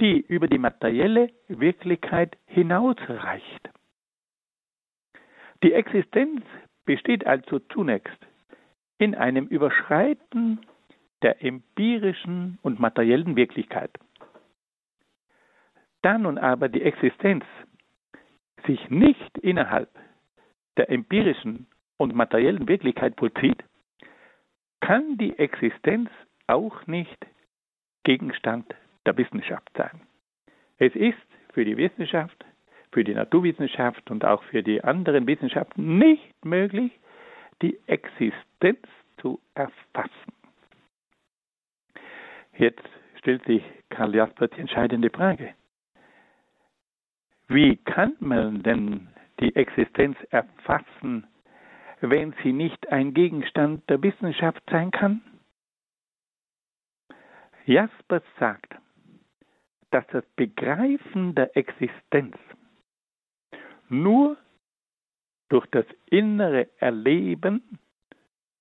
die 0.00 0.20
über 0.20 0.46
die 0.46 0.58
materielle 0.58 1.30
Wirklichkeit 1.48 2.36
hinausreicht. 2.46 3.70
Die 5.62 5.72
Existenz 5.72 6.44
besteht 6.84 7.26
also 7.26 7.58
zunächst 7.58 8.18
in 8.98 9.14
einem 9.14 9.46
Überschreiten 9.46 10.60
der 11.22 11.42
empirischen 11.42 12.58
und 12.62 12.78
materiellen 12.78 13.34
Wirklichkeit. 13.34 13.90
Da 16.02 16.16
nun 16.16 16.38
aber 16.38 16.68
die 16.68 16.82
Existenz 16.82 17.44
sich 18.68 18.88
nicht 18.90 19.38
innerhalb 19.38 19.90
der 20.76 20.90
empirischen 20.90 21.66
und 21.96 22.14
materiellen 22.14 22.68
Wirklichkeit 22.68 23.14
vollzieht, 23.18 23.64
kann 24.80 25.18
die 25.18 25.36
Existenz 25.36 26.08
auch 26.46 26.86
nicht 26.86 27.26
Gegenstand 28.04 28.72
der 29.04 29.16
Wissenschaft 29.16 29.68
sein. 29.76 30.02
Es 30.78 30.94
ist 30.94 31.18
für 31.52 31.64
die 31.64 31.76
Wissenschaft 31.76 32.44
für 32.92 33.04
die 33.04 33.14
Naturwissenschaft 33.14 34.10
und 34.10 34.24
auch 34.24 34.42
für 34.44 34.62
die 34.62 34.82
anderen 34.82 35.26
Wissenschaften 35.26 35.98
nicht 35.98 36.44
möglich, 36.44 36.92
die 37.62 37.78
Existenz 37.86 38.86
zu 39.20 39.40
erfassen. 39.54 40.32
Jetzt 42.56 42.88
stellt 43.18 43.44
sich 43.44 43.62
Karl 43.90 44.14
Jasper 44.14 44.48
die 44.48 44.60
entscheidende 44.60 45.10
Frage. 45.10 45.54
Wie 47.48 47.76
kann 47.76 48.14
man 48.20 48.62
denn 48.62 49.08
die 49.40 49.56
Existenz 49.56 50.18
erfassen, 50.30 51.26
wenn 52.00 52.34
sie 52.42 52.52
nicht 52.52 52.92
ein 52.92 53.14
Gegenstand 53.14 53.88
der 53.88 54.02
Wissenschaft 54.02 54.62
sein 54.70 54.90
kann? 54.90 55.22
Jaspers 57.64 58.22
sagt, 58.38 58.74
dass 59.90 60.06
das 60.08 60.24
Begreifen 60.36 61.34
der 61.34 61.56
Existenz 61.56 62.36
nur 63.88 64.36
durch 65.48 65.66
das 65.68 65.86
innere 66.10 66.68
Erleben 66.78 67.78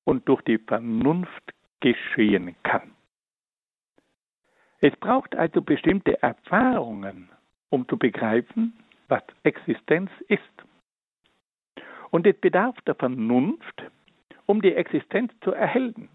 und 0.05 0.27
durch 0.29 0.41
die 0.43 0.57
Vernunft 0.57 1.53
geschehen 1.81 2.55
kann. 2.63 2.91
Es 4.79 4.95
braucht 4.95 5.35
also 5.35 5.61
bestimmte 5.61 6.21
Erfahrungen, 6.21 7.29
um 7.69 7.87
zu 7.87 7.97
begreifen, 7.97 8.73
was 9.07 9.23
Existenz 9.43 10.09
ist. 10.27 10.41
Und 12.11 12.25
es 12.25 12.37
bedarf 12.39 12.79
der 12.81 12.95
Vernunft, 12.95 13.83
um 14.45 14.61
die 14.61 14.73
Existenz 14.73 15.33
zu 15.41 15.51
erhellen. 15.51 16.09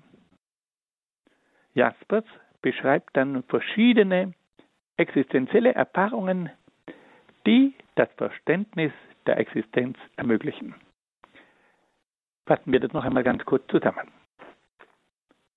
Jaspers 1.75 2.25
beschreibt 2.61 3.17
dann 3.17 3.43
verschiedene 3.45 4.35
existenzielle 4.97 5.75
Erfahrungen, 5.75 6.51
die 7.47 7.75
das 7.95 8.09
Verständnis 8.17 8.93
der 9.27 9.39
Existenz 9.39 9.99
ermöglichen. 10.17 10.75
Fassen 12.47 12.73
wir 12.73 12.81
das 12.81 12.93
noch 12.93 13.05
einmal 13.05 13.25
ganz 13.25 13.45
kurz 13.45 13.67
zusammen. 13.69 14.11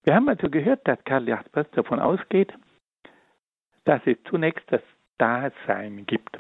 Wir 0.04 0.16
haben 0.16 0.30
also 0.30 0.50
gehört, 0.50 0.88
dass 0.88 1.04
Karl 1.04 1.28
Jaspers 1.28 1.70
davon 1.72 2.00
ausgeht, 2.00 2.54
dass 3.86 4.02
es 4.06 4.18
zunächst 4.30 4.64
das 4.72 4.82
Dasein 5.18 6.06
gibt. 6.06 6.38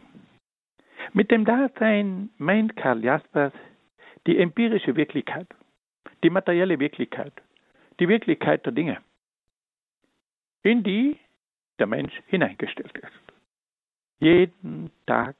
Mit 1.13 1.31
dem 1.31 1.45
Dasein 1.45 2.29
meint 2.37 2.75
Karl 2.75 3.03
Jaspers 3.03 3.53
die 4.27 4.37
empirische 4.37 4.95
Wirklichkeit, 4.95 5.47
die 6.23 6.29
materielle 6.29 6.79
Wirklichkeit, 6.79 7.33
die 7.99 8.07
Wirklichkeit 8.07 8.65
der 8.65 8.73
Dinge, 8.73 8.97
in 10.63 10.83
die 10.83 11.19
der 11.79 11.87
Mensch 11.87 12.13
hineingestellt 12.27 12.97
ist. 12.97 13.33
Jeden 14.19 14.91
Tag 15.05 15.35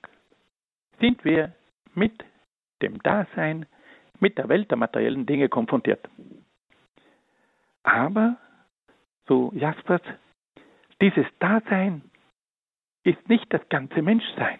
sind 1.00 1.24
wir 1.24 1.54
mit 1.93 2.24
dem 2.82 3.02
Dasein, 3.02 3.65
mit 4.19 4.38
der 4.38 4.50
Welt 4.50 4.69
der 4.69 4.78
materiellen 4.78 5.26
Dinge 5.26 5.50
konfrontiert. 5.50 6.08
Aber, 7.84 8.38
so 9.28 9.52
Jaspers, 9.56 10.02
dieses 11.02 11.26
Dasein 11.39 12.02
ist 13.06 13.30
nicht 13.30 13.46
das 13.54 13.68
ganze 13.70 14.02
Menschsein. 14.02 14.60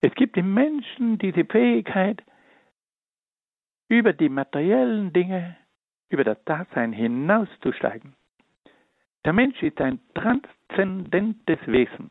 Es 0.00 0.12
gibt 0.14 0.36
im 0.36 0.52
Menschen 0.52 1.18
diese 1.18 1.44
Fähigkeit, 1.44 2.22
über 3.88 4.12
die 4.12 4.28
materiellen 4.28 5.12
Dinge, 5.12 5.56
über 6.08 6.24
das 6.24 6.42
Dasein 6.44 6.92
hinauszusteigen. 6.92 8.14
Der 9.24 9.32
Mensch 9.32 9.62
ist 9.62 9.80
ein 9.80 10.00
transzendentes 10.14 11.58
Wesen. 11.66 12.10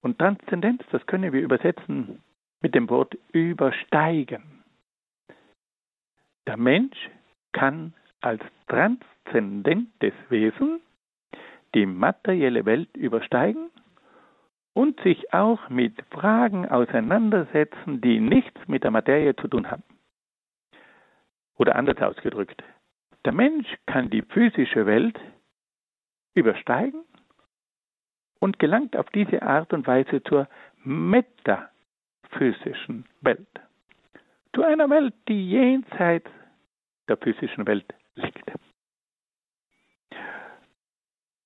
Und 0.00 0.18
Transzendenz, 0.18 0.82
das 0.90 1.04
können 1.06 1.32
wir 1.32 1.42
übersetzen 1.42 2.22
mit 2.62 2.74
dem 2.74 2.88
Wort 2.88 3.18
übersteigen. 3.32 4.64
Der 6.46 6.56
Mensch 6.56 7.10
kann 7.52 7.92
als 8.22 8.42
transzendentes 8.68 10.14
Wesen 10.30 10.80
die 11.74 11.86
materielle 11.86 12.64
Welt 12.64 12.96
übersteigen 12.96 13.70
und 14.72 15.00
sich 15.00 15.32
auch 15.32 15.68
mit 15.68 15.94
Fragen 16.10 16.68
auseinandersetzen, 16.68 18.00
die 18.00 18.20
nichts 18.20 18.60
mit 18.66 18.84
der 18.84 18.90
Materie 18.90 19.36
zu 19.36 19.48
tun 19.48 19.70
haben. 19.70 19.82
Oder 21.56 21.76
anders 21.76 22.00
ausgedrückt, 22.00 22.62
der 23.24 23.32
Mensch 23.32 23.68
kann 23.86 24.10
die 24.10 24.22
physische 24.22 24.86
Welt 24.86 25.18
übersteigen 26.34 27.02
und 28.38 28.58
gelangt 28.58 28.96
auf 28.96 29.08
diese 29.10 29.42
Art 29.42 29.72
und 29.72 29.86
Weise 29.86 30.22
zur 30.22 30.48
metaphysischen 30.82 33.04
Welt. 33.20 33.48
Zu 34.54 34.64
einer 34.64 34.88
Welt, 34.88 35.14
die 35.28 35.50
jenseits 35.50 36.30
der 37.08 37.18
physischen 37.18 37.66
Welt 37.66 37.92
liegt. 38.14 38.50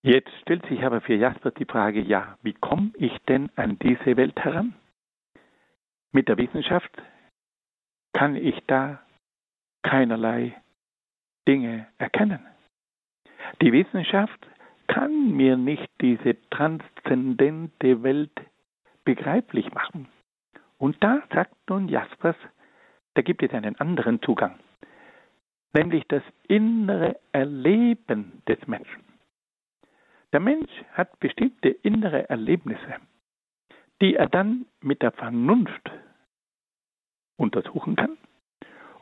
Jetzt 0.05 0.31
stellt 0.43 0.67
sich 0.67 0.85
aber 0.85 1.01
für 1.01 1.15
Jasper 1.15 1.51
die 1.51 1.65
Frage, 1.65 2.03
ja, 2.03 2.37
wie 2.43 2.53
komme 2.53 2.93
ich 2.97 3.17
denn 3.27 3.49
an 3.57 3.79
diese 3.79 4.19
Welt 4.19 4.39
heran? 4.39 4.75
Mit 6.13 6.29
der 6.29 6.37
Wissenschaft 6.37 6.91
kann 8.13 8.37
ich 8.37 8.55
da 8.67 9.01
keinerlei 9.83 10.61
Dinge 11.49 11.87
erkennen. 11.97 12.45
Die 13.63 13.73
Wissenschaft 13.73 14.47
kann 14.89 15.33
mir 15.33 15.57
nicht 15.57 15.91
diese 16.03 16.37
transzendente 16.51 18.03
Welt 18.03 18.39
begreiflich 19.07 19.73
machen. 19.73 20.09
Und 20.77 21.03
da 21.03 21.23
sagt 21.33 21.57
nun 21.71 21.89
Jaspers, 21.89 22.37
da 23.15 23.23
gibt 23.23 23.43
es 23.43 23.53
einen 23.53 23.81
anderen 23.81 24.21
Zugang. 24.21 24.59
nämlich 25.75 26.05
das 26.09 26.23
innere 26.47 27.17
Erleben 27.33 28.43
des 28.47 28.59
Menschen. 28.67 29.04
Der 30.35 30.41
Mensch 30.41 30.73
hat 30.95 31.21
bestimmte 31.21 31.69
innere 31.69 32.29
Erlebnisse, 32.29 32.97
die 34.03 34.17
er 34.17 34.29
dann 34.29 34.67
mit 34.81 35.01
der 35.01 35.13
Vernunft 35.13 35.93
untersuchen 37.37 37.95
kann. 37.95 38.19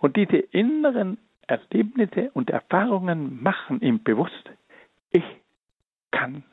Und 0.00 0.16
diese 0.16 0.36
inneren 0.36 1.16
Erlebnisse 1.46 2.30
und 2.34 2.50
Erfahrungen 2.50 3.42
machen 3.42 3.80
ihm 3.80 4.02
bewusst, 4.02 4.50
ich 5.10 5.24
kann 6.10 6.44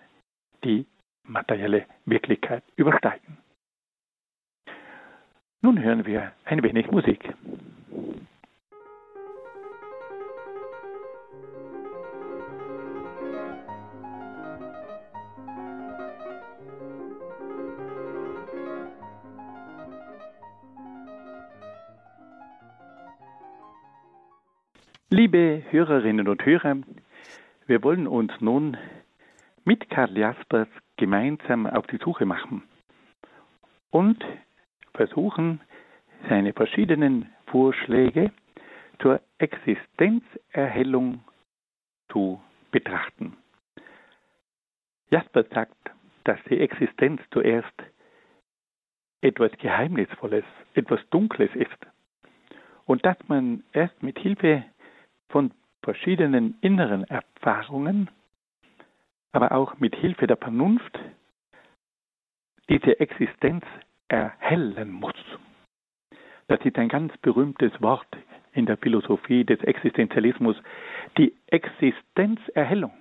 die 0.64 0.86
materielle 1.24 1.86
Wirklichkeit 2.06 2.64
übersteigen. 2.78 3.38
Nun 5.62 5.84
hören 5.84 6.06
wir 6.06 6.32
ein 6.46 6.64
wenig 6.64 6.90
Musik. 6.90 7.34
Liebe 25.32 25.62
Hörerinnen 25.70 26.28
und 26.28 26.44
Hörer, 26.44 26.78
wir 27.68 27.84
wollen 27.84 28.08
uns 28.08 28.32
nun 28.40 28.78
mit 29.64 29.88
Karl 29.92 30.18
Jaspers 30.18 30.68
gemeinsam 30.98 31.68
auf 31.68 31.86
die 31.86 31.98
Suche 31.98 32.26
machen 32.26 32.64
und 33.92 34.26
versuchen, 34.96 35.62
seine 36.28 36.52
verschiedenen 36.54 37.30
Vorschläge 37.46 38.32
zur 39.04 39.22
Existenzerhellung 39.38 41.24
zu 42.12 42.42
betrachten. 42.72 43.38
Jasper 45.12 45.44
sagt, 45.54 45.92
dass 46.24 46.40
die 46.50 46.60
Existenz 46.60 47.22
zuerst 47.30 47.76
etwas 49.22 49.52
Geheimnisvolles, 49.60 50.46
etwas 50.74 51.08
Dunkles 51.12 51.52
ist 51.54 51.86
und 52.88 53.06
dass 53.06 53.18
man 53.28 53.64
erst 53.74 54.02
mit 54.02 54.18
Hilfe 54.18 54.66
von 55.30 55.52
verschiedenen 55.82 56.58
inneren 56.62 57.04
Erfahrungen, 57.06 58.10
aber 59.32 59.52
auch 59.54 59.80
mit 59.80 59.96
Hilfe 59.96 60.28
der 60.28 60.38
Vernunft 60.38 61.00
diese 62.68 63.00
Existenz 63.00 63.64
erhellen 64.08 64.92
muss. 64.92 65.14
Das 66.48 66.60
ist 66.66 66.78
ein 66.78 66.90
ganz 66.90 67.16
berühmtes 67.18 67.72
Wort 67.82 68.08
in 68.54 68.66
der 68.66 68.78
Philosophie 68.78 69.46
des 69.46 69.60
Existenzialismus, 69.62 70.56
die 71.18 71.34
Existenzerhellung. 71.48 72.94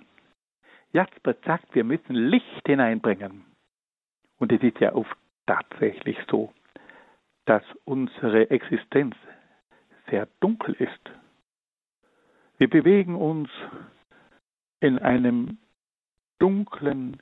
Jasper 0.93 1.35
sagt, 1.45 1.73
wir 1.75 1.83
müssen 1.83 2.15
Licht 2.15 2.65
hineinbringen. 2.65 3.45
Und 4.37 4.51
es 4.51 4.61
ist 4.61 4.79
ja 4.79 4.93
oft 4.93 5.17
tatsächlich 5.45 6.17
so, 6.29 6.53
dass 7.45 7.63
unsere 7.85 8.49
Existenz 8.49 9.15
sehr 10.09 10.27
dunkel 10.39 10.75
ist. 10.75 11.11
Wir 12.59 12.69
bewegen 12.69 13.15
uns 13.15 13.49
in 14.81 14.99
einem 14.99 15.59
dunklen, 16.39 17.21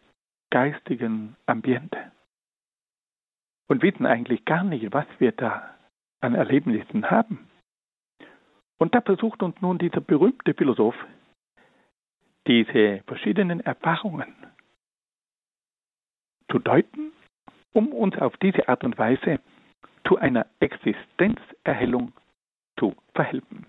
geistigen 0.50 1.36
Ambiente 1.46 2.12
und 3.68 3.84
wissen 3.84 4.08
eigentlich 4.08 4.46
gar 4.46 4.64
nicht, 4.64 4.92
was 4.94 5.06
wir 5.20 5.32
da 5.32 5.76
an 6.22 6.34
Erlebnissen 6.34 7.12
haben. 7.12 7.48
Und 8.80 8.96
da 8.96 9.02
versucht 9.02 9.44
uns 9.44 9.62
nun 9.62 9.78
dieser 9.78 10.02
berühmte 10.02 10.56
Philosoph, 10.56 10.96
diese 12.48 13.04
verschiedenen 13.06 13.60
Erfahrungen 13.60 14.34
zu 16.50 16.58
deuten, 16.58 17.12
um 17.74 17.94
uns 17.94 18.18
auf 18.18 18.36
diese 18.38 18.68
Art 18.70 18.84
und 18.84 18.98
Weise 18.98 19.40
zu 20.08 20.18
einer 20.18 20.48
Existenzerhellung 20.60 22.12
zu 22.80 22.96
verhelfen. 23.14 23.68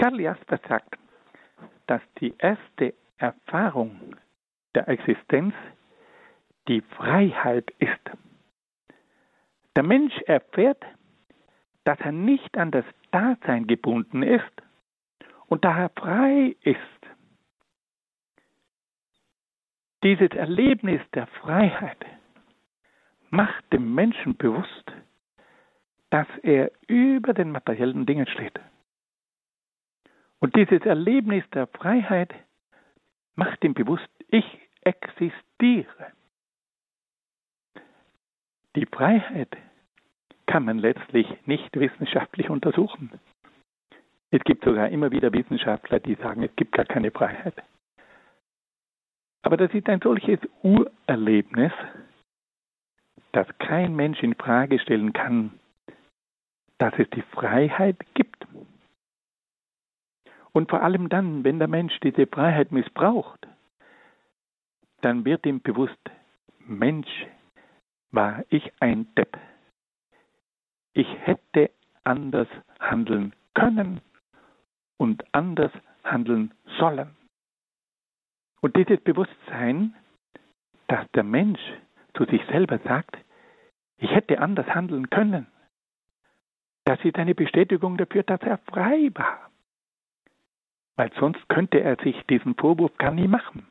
Karl 0.00 0.18
Jasper 0.18 0.58
sagt, 0.66 0.98
dass 1.86 2.00
die 2.20 2.34
erste 2.38 2.94
Erfahrung 3.18 4.16
der 4.74 4.88
Existenz 4.88 5.54
die 6.68 6.80
Freiheit 6.80 7.70
ist. 7.78 8.00
Der 9.76 9.82
Mensch 9.82 10.16
erfährt, 10.22 10.82
dass 11.84 12.00
er 12.00 12.12
nicht 12.12 12.56
an 12.56 12.70
das 12.70 12.86
Dasein 13.10 13.66
gebunden 13.66 14.22
ist 14.22 14.62
und 15.48 15.66
daher 15.66 15.90
frei 15.90 16.56
ist. 16.62 16.78
Dieses 20.02 20.30
Erlebnis 20.30 21.02
der 21.12 21.26
Freiheit 21.26 22.06
macht 23.28 23.70
dem 23.70 23.94
Menschen 23.94 24.34
bewusst, 24.34 24.92
dass 26.08 26.26
er 26.42 26.72
über 26.86 27.34
den 27.34 27.52
materiellen 27.52 28.06
Dingen 28.06 28.26
steht. 28.26 28.58
Und 30.40 30.56
dieses 30.56 30.82
Erlebnis 30.82 31.44
der 31.52 31.66
Freiheit 31.66 32.34
macht 33.34 33.62
ihm 33.62 33.74
bewusst, 33.74 34.08
ich 34.28 34.44
existiere. 34.82 36.12
Die 38.76 38.86
Freiheit 38.86 39.56
kann 40.46 40.64
man 40.64 40.78
letztlich 40.78 41.26
nicht 41.46 41.78
wissenschaftlich 41.78 42.48
untersuchen. 42.48 43.10
Es 44.30 44.42
gibt 44.44 44.64
sogar 44.64 44.88
immer 44.88 45.10
wieder 45.10 45.32
Wissenschaftler, 45.32 46.00
die 46.00 46.14
sagen, 46.14 46.42
es 46.42 46.54
gibt 46.56 46.72
gar 46.72 46.84
keine 46.84 47.10
Freiheit. 47.10 47.54
Aber 49.42 49.56
das 49.56 49.72
ist 49.74 49.88
ein 49.88 50.00
solches 50.00 50.38
Urerlebnis, 50.62 51.72
dass 53.32 53.46
kein 53.58 53.94
Mensch 53.94 54.22
in 54.22 54.34
Frage 54.34 54.78
stellen 54.78 55.12
kann, 55.12 55.58
dass 56.78 56.94
es 56.98 57.08
die 57.10 57.22
Freiheit 57.22 57.96
gibt. 58.14 58.29
Und 60.52 60.70
vor 60.70 60.82
allem 60.82 61.08
dann, 61.08 61.44
wenn 61.44 61.58
der 61.58 61.68
Mensch 61.68 61.98
diese 62.00 62.26
Freiheit 62.26 62.72
missbraucht, 62.72 63.46
dann 65.00 65.24
wird 65.24 65.46
ihm 65.46 65.60
bewusst, 65.60 65.98
Mensch, 66.58 67.26
war 68.10 68.44
ich 68.48 68.72
ein 68.80 69.06
Depp. 69.14 69.38
Ich 70.92 71.06
hätte 71.20 71.70
anders 72.02 72.48
handeln 72.80 73.32
können 73.54 74.00
und 74.96 75.22
anders 75.32 75.72
handeln 76.04 76.52
sollen. 76.78 77.16
Und 78.60 78.76
dieses 78.76 79.00
Bewusstsein, 79.00 79.94
dass 80.88 81.08
der 81.12 81.22
Mensch 81.22 81.60
zu 82.14 82.24
sich 82.24 82.44
selber 82.46 82.78
sagt, 82.78 83.16
ich 83.98 84.10
hätte 84.10 84.40
anders 84.40 84.66
handeln 84.66 85.08
können, 85.08 85.46
das 86.84 86.98
ist 87.04 87.16
eine 87.16 87.34
Bestätigung 87.34 87.96
dafür, 87.96 88.24
dass 88.24 88.40
er 88.40 88.58
frei 88.58 89.10
war 89.14 89.50
weil 91.00 91.10
sonst 91.18 91.48
könnte 91.48 91.80
er 91.80 91.96
sich 92.04 92.14
diesen 92.26 92.54
Vorwurf 92.56 92.94
gar 92.98 93.10
nie 93.10 93.26
machen. 93.26 93.66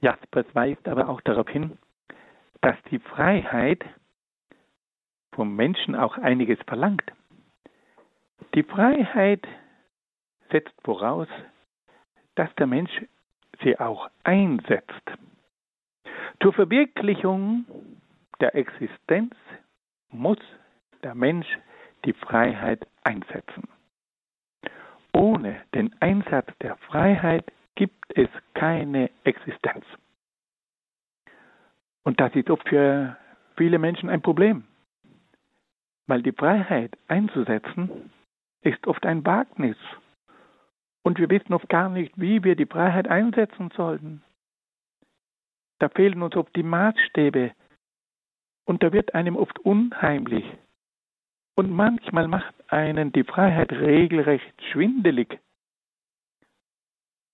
Jaspers 0.00 0.46
weist 0.52 0.86
aber 0.86 1.08
auch 1.08 1.20
darauf 1.22 1.48
hin, 1.48 1.76
dass 2.60 2.76
die 2.88 3.00
Freiheit 3.00 3.84
vom 5.34 5.56
Menschen 5.56 5.96
auch 5.96 6.18
einiges 6.18 6.60
verlangt. 6.68 7.02
Die 8.54 8.62
Freiheit 8.62 9.44
setzt 10.52 10.80
voraus, 10.84 11.26
dass 12.36 12.54
der 12.54 12.68
Mensch 12.68 12.92
sie 13.64 13.76
auch 13.80 14.08
einsetzt. 14.22 15.10
Zur 16.40 16.52
Verwirklichung 16.52 17.64
der 18.38 18.54
Existenz 18.54 19.34
muss 20.10 20.38
der 21.02 21.16
Mensch 21.16 21.58
die 22.04 22.12
Freiheit 22.12 22.86
einsetzen. 23.02 23.66
Ohne 25.14 25.60
den 25.74 25.94
Einsatz 26.00 26.48
der 26.60 26.76
Freiheit 26.76 27.52
gibt 27.74 28.16
es 28.16 28.28
keine 28.54 29.10
Existenz. 29.24 29.84
Und 32.04 32.20
das 32.20 32.34
ist 32.34 32.50
oft 32.50 32.68
für 32.68 33.16
viele 33.56 33.78
Menschen 33.78 34.08
ein 34.08 34.22
Problem, 34.22 34.64
weil 36.06 36.22
die 36.22 36.32
Freiheit 36.32 36.96
einzusetzen 37.08 38.10
ist 38.62 38.86
oft 38.86 39.04
ein 39.06 39.24
Wagnis. 39.26 39.76
Und 41.02 41.18
wir 41.18 41.28
wissen 41.30 41.52
oft 41.52 41.68
gar 41.68 41.88
nicht, 41.88 42.12
wie 42.16 42.44
wir 42.44 42.56
die 42.56 42.66
Freiheit 42.66 43.08
einsetzen 43.08 43.70
sollten. 43.76 44.22
Da 45.78 45.88
fehlen 45.88 46.22
uns 46.22 46.36
oft 46.36 46.54
die 46.54 46.62
Maßstäbe 46.62 47.52
und 48.64 48.82
da 48.82 48.92
wird 48.92 49.14
einem 49.14 49.36
oft 49.36 49.58
unheimlich, 49.58 50.44
und 51.54 51.70
manchmal 51.70 52.28
macht 52.28 52.54
einen 52.68 53.12
die 53.12 53.24
Freiheit 53.24 53.72
regelrecht 53.72 54.54
schwindelig. 54.70 55.38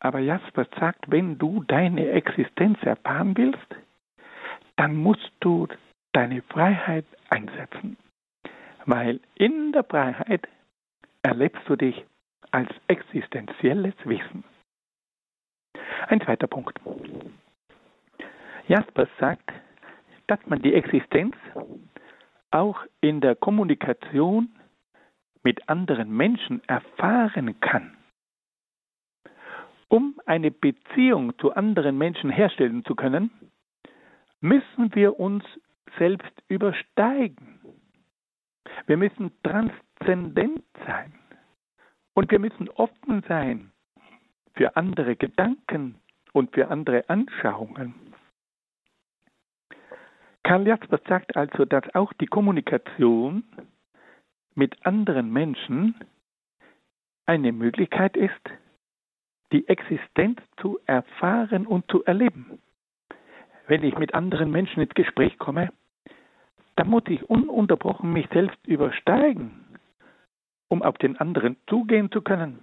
Aber 0.01 0.21
Jasper 0.21 0.67
sagt, 0.79 1.11
wenn 1.11 1.39
du 1.39 1.65
deine 1.65 2.11
Existenz 2.11 2.81
erfahren 2.83 3.37
willst, 3.37 3.77
dann 4.77 4.97
musst 4.97 5.33
du 5.41 5.67
deine 6.13 6.43
Freiheit 6.43 7.07
einsetzen. 7.31 7.97
Weil 8.87 9.21
in 9.35 9.73
der 9.73 9.85
Freiheit 9.85 10.49
erlebst 11.23 11.63
du 11.69 11.77
dich 11.77 12.05
als 12.53 12.71
existenzielles 12.87 13.95
Wissen. 14.05 14.45
Ein 16.07 16.21
zweiter 16.21 16.47
Punkt. 16.47 16.79
Jaspers 18.69 19.09
sagt, 19.19 19.51
dass 20.27 20.39
man 20.47 20.63
die 20.63 20.75
Existenz 20.75 21.35
auch 22.51 22.81
in 23.01 23.21
der 23.21 23.35
Kommunikation 23.35 24.51
mit 25.43 25.69
anderen 25.69 26.11
Menschen 26.11 26.63
erfahren 26.69 27.61
kann. 27.61 27.97
Um 29.89 30.21
eine 30.27 30.51
Beziehung 30.51 31.39
zu 31.39 31.55
anderen 31.55 31.97
Menschen 31.97 32.31
herstellen 32.31 32.85
zu 32.85 32.95
können, 32.95 33.31
müssen 34.41 34.95
wir 34.95 35.19
uns 35.19 35.45
selbst 35.99 36.33
übersteigen. 36.49 37.61
Wir 38.87 38.97
müssen 38.97 39.33
transzendent 39.43 40.63
sein 40.87 41.13
und 42.15 42.31
wir 42.31 42.39
müssen 42.39 42.69
offen 42.71 43.23
sein 43.29 43.73
für 44.55 44.77
andere 44.77 45.17
Gedanken 45.17 45.97
und 46.33 46.55
für 46.55 46.69
andere 46.69 47.09
Anschauungen. 47.09 48.08
Karl 50.49 50.67
Jaspers 50.67 51.03
sagt 51.07 51.37
also, 51.37 51.67
dass 51.67 51.95
auch 51.95 52.11
die 52.15 52.27
Kommunikation 52.27 53.45
mit 54.55 54.87
anderen 54.87 55.31
Menschen 55.31 55.95
eine 57.27 57.53
Möglichkeit 57.53 58.17
ist, 58.17 58.41
die 59.53 59.69
Existenz 59.69 60.41
zu 60.59 60.79
erfahren 60.87 61.67
und 61.67 61.85
zu 61.91 62.03
erleben. 62.05 62.63
Wenn 63.67 63.85
ich 63.85 63.99
mit 63.99 64.15
anderen 64.15 64.51
Menschen 64.51 64.83
ins 64.83 64.95
Gespräch 64.95 65.37
komme, 65.37 65.71
dann 66.77 66.89
muss 66.89 67.03
ich 67.09 67.29
ununterbrochen 67.29 68.11
mich 68.11 68.27
selbst 68.33 68.67
übersteigen, 68.67 69.67
um 70.69 70.83
auf 70.83 70.97
den 70.97 71.19
anderen 71.19 71.59
zugehen 71.69 72.11
zu 72.11 72.23
können. 72.23 72.61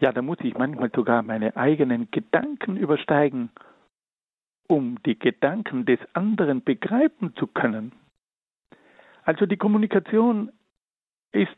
Ja, 0.00 0.10
da 0.10 0.22
muss 0.22 0.38
ich 0.40 0.58
manchmal 0.58 0.90
sogar 0.92 1.22
meine 1.22 1.56
eigenen 1.56 2.10
Gedanken 2.10 2.76
übersteigen, 2.76 3.50
um 4.68 5.00
die 5.04 5.18
Gedanken 5.18 5.84
des 5.84 6.00
anderen 6.14 6.62
begreifen 6.62 7.34
zu 7.36 7.46
können. 7.46 7.92
Also 9.24 9.46
die 9.46 9.56
Kommunikation 9.56 10.52
ist 11.32 11.56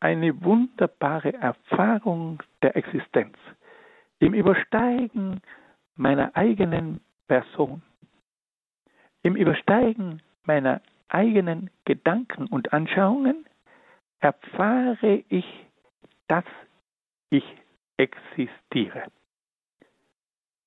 eine 0.00 0.42
wunderbare 0.42 1.32
Erfahrung 1.34 2.42
der 2.62 2.76
Existenz 2.76 3.36
im 4.18 4.34
Übersteigen 4.34 5.40
meiner 5.96 6.36
eigenen 6.36 7.00
Person, 7.26 7.82
im 9.22 9.36
Übersteigen 9.36 10.22
meiner 10.44 10.80
eigenen 11.08 11.70
Gedanken 11.84 12.46
und 12.46 12.72
Anschauungen 12.72 13.46
erfahre 14.20 15.24
ich, 15.28 15.46
dass 16.26 16.44
ich 17.30 17.44
existiere. 17.96 19.04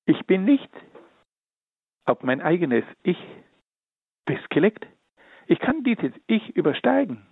Ich 0.05 0.25
bin 0.25 0.45
nicht 0.45 0.69
auf 2.12 2.24
mein 2.24 2.41
eigenes 2.41 2.84
Ich 3.04 3.17
festgelegt. 4.28 4.86
Ich 5.47 5.60
kann 5.60 5.84
dieses 5.84 6.12
Ich 6.28 6.56
übersteigen 6.56 7.26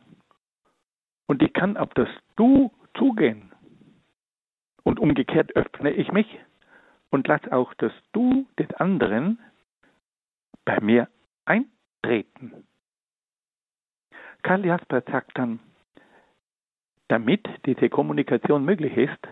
und 1.28 1.44
ich 1.44 1.54
kann 1.54 1.78
auf 1.78 1.94
das 1.94 2.10
Du 2.36 2.72
zugehen. 2.98 3.52
Und 4.84 5.00
umgekehrt 5.00 5.56
öffne 5.56 5.92
ich 5.92 6.12
mich 6.12 6.39
und 7.12 7.28
lasse 7.28 7.52
auch 7.52 7.74
das 7.76 7.92
Du 8.13 8.48
des 8.58 8.74
anderen 8.76 9.39
bei 10.65 10.80
mir 10.80 11.10
eintreten. 11.46 12.65
Karl 14.42 14.65
Jasper 14.65 15.02
sagt 15.02 15.38
dann, 15.38 15.60
damit 17.10 17.48
diese 17.65 17.89
Kommunikation 17.89 18.63
möglich 18.63 18.96
ist 18.96 19.28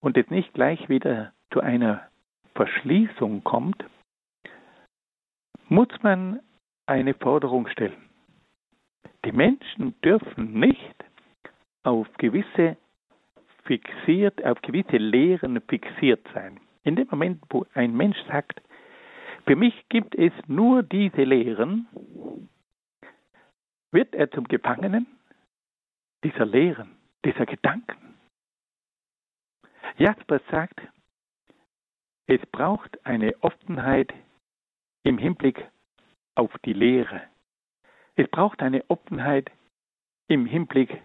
und 0.00 0.16
es 0.16 0.28
nicht 0.30 0.54
gleich 0.54 0.88
wieder 0.88 1.32
zu 1.52 1.60
einer 1.60 2.08
Verschließung 2.54 3.44
kommt, 3.44 3.84
muss 5.68 5.88
man 6.02 6.40
eine 6.86 7.14
Forderung 7.14 7.68
stellen. 7.68 8.10
Die 9.24 9.32
Menschen 9.32 10.00
dürfen 10.02 10.58
nicht 10.58 11.04
auf 11.82 12.06
gewisse 12.18 12.76
fixiert, 13.64 14.44
auf 14.44 14.60
gewisse 14.62 14.96
Lehren 14.96 15.60
fixiert 15.68 16.26
sein. 16.32 16.60
In 16.84 16.94
dem 16.96 17.08
Moment, 17.10 17.42
wo 17.50 17.66
ein 17.74 17.96
Mensch 17.96 18.18
sagt, 18.28 18.62
für 19.46 19.56
mich 19.56 19.88
gibt 19.88 20.14
es 20.14 20.32
nur 20.46 20.82
diese 20.82 21.22
Lehren, 21.24 21.88
wird 23.90 24.14
er 24.14 24.30
zum 24.30 24.46
Gefangenen 24.46 25.06
dieser 26.22 26.46
Lehren, 26.46 26.96
dieser 27.24 27.46
Gedanken. 27.46 28.14
Jaspers 29.98 30.42
sagt, 30.50 30.80
es 32.26 32.40
braucht 32.52 33.04
eine 33.06 33.34
Offenheit 33.42 34.12
im 35.06 35.18
Hinblick 35.18 35.64
auf 36.34 36.50
die 36.64 36.72
Lehre. 36.72 37.22
Es 38.16 38.28
braucht 38.28 38.60
eine 38.60 38.84
Offenheit 38.90 39.52
im 40.26 40.46
Hinblick 40.46 41.00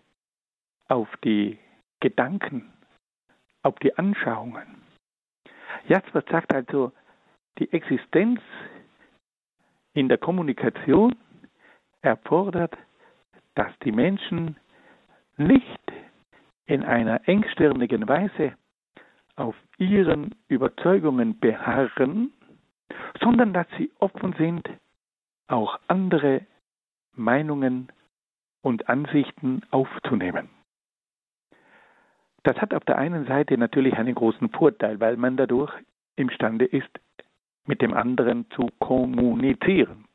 auf 0.87 1.07
die 1.23 1.59
Gedanken, 1.99 2.73
auf 3.61 3.77
die 3.79 3.95
Anschauungen. 3.95 4.81
Jaspers 5.87 6.25
sagt 6.31 6.51
also, 6.51 6.91
die 7.59 7.71
Existenz 7.71 8.41
in 9.93 10.09
der 10.09 10.17
Kommunikation 10.17 11.15
erfordert, 12.01 12.75
dass 13.53 13.71
die 13.83 13.91
Menschen 13.91 14.55
nicht 15.37 15.79
in 16.65 16.83
einer 16.83 17.27
engstirnigen 17.27 18.07
Weise 18.07 18.53
auf 19.35 19.55
ihren 19.77 20.33
Überzeugungen 20.47 21.39
beharren, 21.39 22.33
sondern 23.19 23.53
dass 23.53 23.67
sie 23.77 23.91
offen 23.99 24.33
sind, 24.37 24.69
auch 25.47 25.79
andere 25.87 26.45
Meinungen 27.13 27.91
und 28.61 28.89
Ansichten 28.89 29.61
aufzunehmen. 29.71 30.49
Das 32.43 32.57
hat 32.57 32.73
auf 32.73 32.83
der 32.85 32.97
einen 32.97 33.25
Seite 33.25 33.57
natürlich 33.57 33.95
einen 33.95 34.15
großen 34.15 34.49
Vorteil, 34.49 34.99
weil 34.99 35.17
man 35.17 35.37
dadurch 35.37 35.73
imstande 36.15 36.65
ist, 36.65 36.89
mit 37.65 37.81
dem 37.81 37.93
anderen 37.93 38.49
zu 38.51 38.67
kommunizieren. 38.79 40.05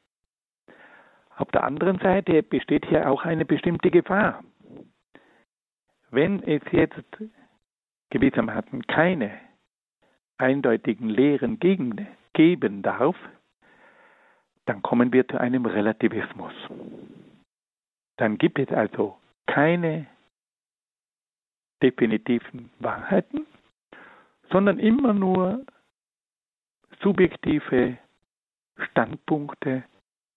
Auf 1.37 1.51
der 1.51 1.65
anderen 1.65 1.99
Seite 1.99 2.43
besteht 2.43 2.87
hier 2.87 3.11
auch 3.11 3.25
eine 3.25 3.45
bestimmte 3.45 3.91
Gefahr. 3.91 4.43
Wenn 6.11 6.43
es 6.43 6.63
jetzt 6.73 7.05
gewissermaßen 8.11 8.87
keine 8.87 9.39
eindeutigen 10.39 11.09
Lehren 11.09 11.59
gegen, 11.59 12.07
geben 12.37 12.83
darf, 12.83 13.17
dann 14.67 14.83
kommen 14.83 15.13
wir 15.13 15.27
zu 15.27 15.41
einem 15.41 15.65
Relativismus. 15.65 16.53
Dann 18.19 18.37
gibt 18.37 18.59
es 18.59 18.69
also 18.69 19.17
keine 19.47 20.07
definitiven 21.83 22.71
Wahrheiten, 22.79 23.47
sondern 24.51 24.79
immer 24.79 25.15
nur 25.15 25.65
subjektive 27.01 27.97
Standpunkte, 28.91 29.85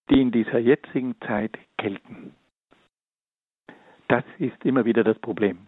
die 0.09 0.21
in 0.21 0.31
dieser 0.31 0.59
jetzigen 0.59 1.19
Zeit 1.21 1.57
gelten. 1.77 2.33
Das 4.07 4.23
ist 4.37 4.63
immer 4.63 4.85
wieder 4.85 5.03
das 5.03 5.19
Problem. 5.19 5.67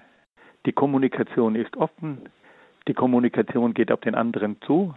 Die 0.65 0.71
Kommunikation 0.71 1.55
ist 1.55 1.75
offen, 1.75 2.29
die 2.87 2.93
Kommunikation 2.93 3.73
geht 3.73 3.91
auf 3.91 3.99
den 3.99 4.15
anderen 4.15 4.59
zu, 4.61 4.95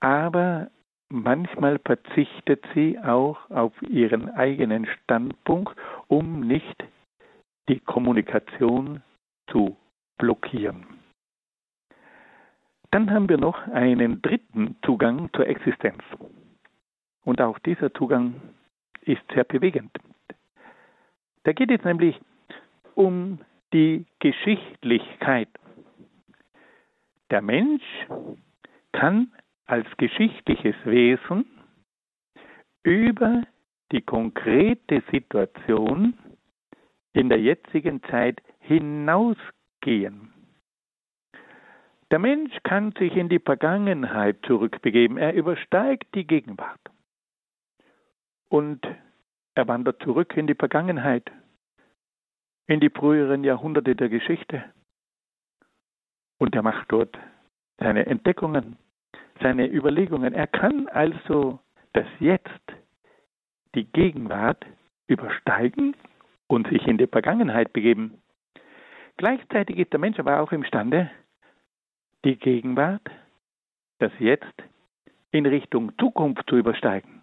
aber 0.00 0.70
manchmal 1.08 1.78
verzichtet 1.78 2.64
sie 2.74 2.98
auch 2.98 3.50
auf 3.50 3.72
ihren 3.82 4.30
eigenen 4.30 4.86
Standpunkt, 4.86 5.76
um 6.08 6.40
nicht 6.40 6.84
die 7.68 7.80
Kommunikation 7.80 9.02
zu 9.50 9.76
blockieren. 10.18 10.86
Dann 12.90 13.10
haben 13.10 13.28
wir 13.28 13.38
noch 13.38 13.68
einen 13.68 14.20
dritten 14.20 14.76
Zugang 14.84 15.30
zur 15.34 15.46
Existenz. 15.46 16.02
Und 17.24 17.40
auch 17.40 17.58
dieser 17.60 17.94
Zugang 17.94 18.34
ist 19.02 19.22
sehr 19.32 19.44
bewegend. 19.44 19.92
Da 21.44 21.52
geht 21.52 21.70
es 21.70 21.84
nämlich 21.84 22.20
um 22.94 23.40
die 23.72 24.04
Geschichtlichkeit. 24.18 25.48
Der 27.30 27.42
Mensch 27.42 27.84
kann 28.92 29.32
als 29.70 29.86
geschichtliches 29.98 30.74
Wesen 30.84 31.44
über 32.82 33.44
die 33.92 34.02
konkrete 34.02 35.00
Situation 35.12 36.18
in 37.12 37.28
der 37.28 37.40
jetzigen 37.40 38.02
Zeit 38.04 38.42
hinausgehen. 38.58 40.32
Der 42.10 42.18
Mensch 42.18 42.56
kann 42.64 42.92
sich 42.98 43.14
in 43.14 43.28
die 43.28 43.38
Vergangenheit 43.38 44.38
zurückbegeben, 44.44 45.16
er 45.16 45.34
übersteigt 45.34 46.12
die 46.16 46.26
Gegenwart 46.26 46.80
und 48.48 48.84
er 49.54 49.68
wandert 49.68 50.02
zurück 50.02 50.36
in 50.36 50.48
die 50.48 50.56
Vergangenheit, 50.56 51.30
in 52.66 52.80
die 52.80 52.90
früheren 52.90 53.44
Jahrhunderte 53.44 53.94
der 53.94 54.08
Geschichte. 54.08 54.64
Und 56.38 56.56
er 56.56 56.62
macht 56.62 56.90
dort 56.90 57.16
seine 57.78 58.06
Entdeckungen, 58.06 58.76
seine 59.40 59.66
Überlegungen. 59.70 60.32
Er 60.34 60.46
kann 60.46 60.88
also 60.88 61.60
das 61.92 62.06
Jetzt, 62.18 62.48
die 63.74 63.84
Gegenwart 63.84 64.64
übersteigen 65.06 65.96
und 66.46 66.68
sich 66.68 66.86
in 66.86 66.98
die 66.98 67.06
Vergangenheit 67.06 67.72
begeben. 67.72 68.22
Gleichzeitig 69.16 69.78
ist 69.78 69.92
der 69.92 70.00
Mensch 70.00 70.18
aber 70.18 70.40
auch 70.40 70.52
imstande, 70.52 71.10
die 72.24 72.36
Gegenwart, 72.36 73.02
das 73.98 74.12
Jetzt 74.18 74.54
in 75.30 75.46
Richtung 75.46 75.92
Zukunft 75.98 76.48
zu 76.48 76.56
übersteigen. 76.56 77.22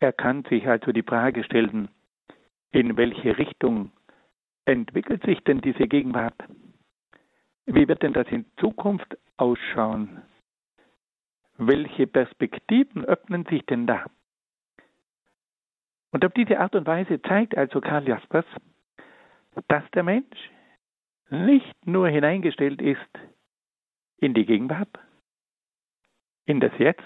Er 0.00 0.12
kann 0.12 0.44
sich 0.44 0.66
also 0.66 0.92
die 0.92 1.02
Frage 1.02 1.44
stellen, 1.44 1.88
in 2.72 2.96
welche 2.96 3.36
Richtung 3.36 3.92
entwickelt 4.64 5.22
sich 5.24 5.40
denn 5.44 5.60
diese 5.60 5.88
Gegenwart? 5.88 6.36
Wie 7.66 7.86
wird 7.86 8.02
denn 8.02 8.12
das 8.12 8.28
in 8.28 8.46
Zukunft 8.58 9.18
ausschauen? 9.36 10.22
Welche 11.62 12.06
Perspektiven 12.06 13.04
öffnen 13.04 13.44
sich 13.44 13.66
denn 13.66 13.86
da? 13.86 14.06
Und 16.10 16.24
auf 16.24 16.32
diese 16.32 16.58
Art 16.58 16.74
und 16.74 16.86
Weise 16.86 17.20
zeigt 17.20 17.54
also 17.54 17.82
Karl 17.82 18.08
Jaspers, 18.08 18.46
dass 19.68 19.84
der 19.90 20.02
Mensch 20.02 20.50
nicht 21.28 21.86
nur 21.86 22.08
hineingestellt 22.08 22.80
ist 22.80 23.10
in 24.16 24.32
die 24.32 24.46
Gegenwart, 24.46 24.88
in 26.46 26.60
das 26.60 26.72
Jetzt, 26.78 27.02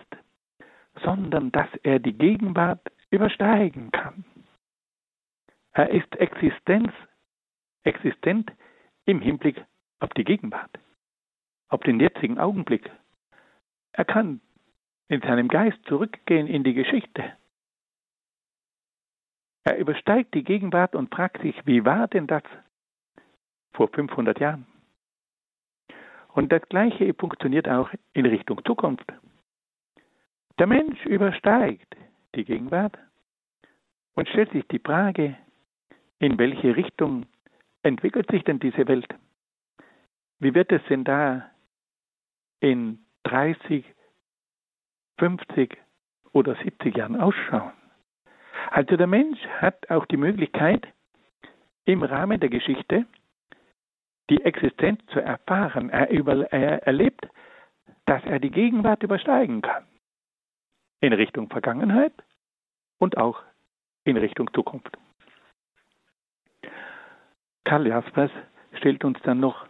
sondern 1.03 1.51
dass 1.51 1.69
er 1.83 1.99
die 1.99 2.17
Gegenwart 2.17 2.93
übersteigen 3.11 3.91
kann. 3.91 4.25
Er 5.73 5.91
ist 5.91 6.15
Existenz, 6.15 6.93
existent 7.83 8.53
im 9.05 9.21
Hinblick 9.21 9.65
auf 9.99 10.11
die 10.11 10.25
Gegenwart, 10.25 10.79
auf 11.71 11.81
den 11.81 11.99
jetzigen 11.99 12.39
Augenblick. 12.39 12.89
Er 13.97 14.05
kann 14.05 14.41
in 15.09 15.21
seinem 15.21 15.49
Geist 15.49 15.79
zurückgehen 15.87 16.49
in 16.49 16.65
die 16.65 16.75
Geschichte. 16.75 17.33
Er 19.63 19.79
übersteigt 19.79 20.35
die 20.35 20.43
Gegenwart 20.43 20.95
und 20.97 21.15
fragt 21.15 21.41
sich, 21.43 21.55
wie 21.65 21.85
war 21.85 22.09
denn 22.09 22.27
das 22.27 22.43
vor 23.73 23.89
500 23.89 24.39
Jahren? 24.41 24.67
Und 26.35 26.51
das 26.51 26.63
Gleiche 26.69 27.15
funktioniert 27.15 27.69
auch 27.69 27.89
in 28.13 28.27
Richtung 28.27 28.63
Zukunft. 28.65 29.11
Der 30.59 30.67
Mensch 30.67 31.05
übersteigt 31.07 31.97
die 32.35 32.45
Gegenwart 32.45 32.99
und 34.15 34.29
stellt 34.29 34.51
sich 34.51 34.67
die 34.69 34.81
Frage, 34.81 35.37
in 36.19 36.37
welche 36.39 36.75
Richtung 36.75 37.27
entwickelt 37.83 38.29
sich 38.31 38.43
denn 38.43 38.59
diese 38.59 38.89
Welt? 38.89 39.15
Wie 40.41 40.55
wird 40.55 40.73
es 40.73 40.83
denn 40.89 41.05
da 41.05 41.49
in 42.59 43.04
30, 43.25 43.85
50 45.19 45.77
oder 46.33 46.57
70 46.57 46.97
Jahren 46.97 47.21
ausschauen? 47.21 47.73
Also 48.71 48.97
der 48.97 49.07
Mensch 49.07 49.39
hat 49.61 49.91
auch 49.91 50.07
die 50.07 50.17
Möglichkeit, 50.17 50.87
im 51.85 52.03
Rahmen 52.03 52.41
der 52.41 52.49
Geschichte 52.49 53.07
die 54.31 54.43
Existenz 54.43 55.05
zu 55.07 55.21
erfahren. 55.21 55.91
Er, 55.91 56.11
über, 56.11 56.51
er 56.51 56.87
erlebt, 56.87 57.29
dass 58.07 58.25
er 58.25 58.39
die 58.39 58.51
Gegenwart 58.51 59.03
übersteigen 59.03 59.61
kann. 59.63 59.85
In 61.01 61.13
Richtung 61.13 61.49
Vergangenheit 61.51 62.15
und 62.99 63.19
auch 63.19 63.43
in 64.05 64.17
Richtung 64.17 64.53
Zukunft. 64.55 64.97
Karl 67.65 67.87
Jaspers 67.87 68.31
stellt 68.75 69.05
uns 69.05 69.19
dann 69.23 69.41
noch 69.41 69.67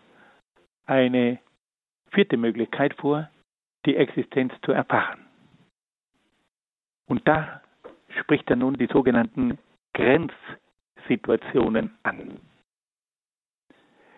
eine 0.86 1.38
vierte 2.12 2.36
Möglichkeit 2.36 2.94
vor, 2.94 3.28
die 3.86 3.96
Existenz 3.96 4.52
zu 4.62 4.72
erfahren. 4.72 5.24
Und 7.06 7.26
da 7.28 7.62
spricht 8.20 8.50
er 8.50 8.56
nun 8.56 8.74
die 8.74 8.86
sogenannten 8.86 9.58
Grenzsituationen 9.92 11.96
an. 12.02 12.40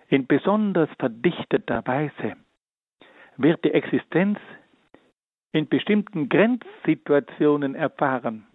In 0.09 0.27
besonders 0.27 0.89
verdichteter 0.99 1.87
Weise 1.87 2.37
wird 3.37 3.65
die 3.65 3.73
Existenz 3.73 4.39
in 5.53 5.69
bestimmten 5.69 6.29
Grenzsituationen 6.29 7.75
erfahren. 7.75 8.47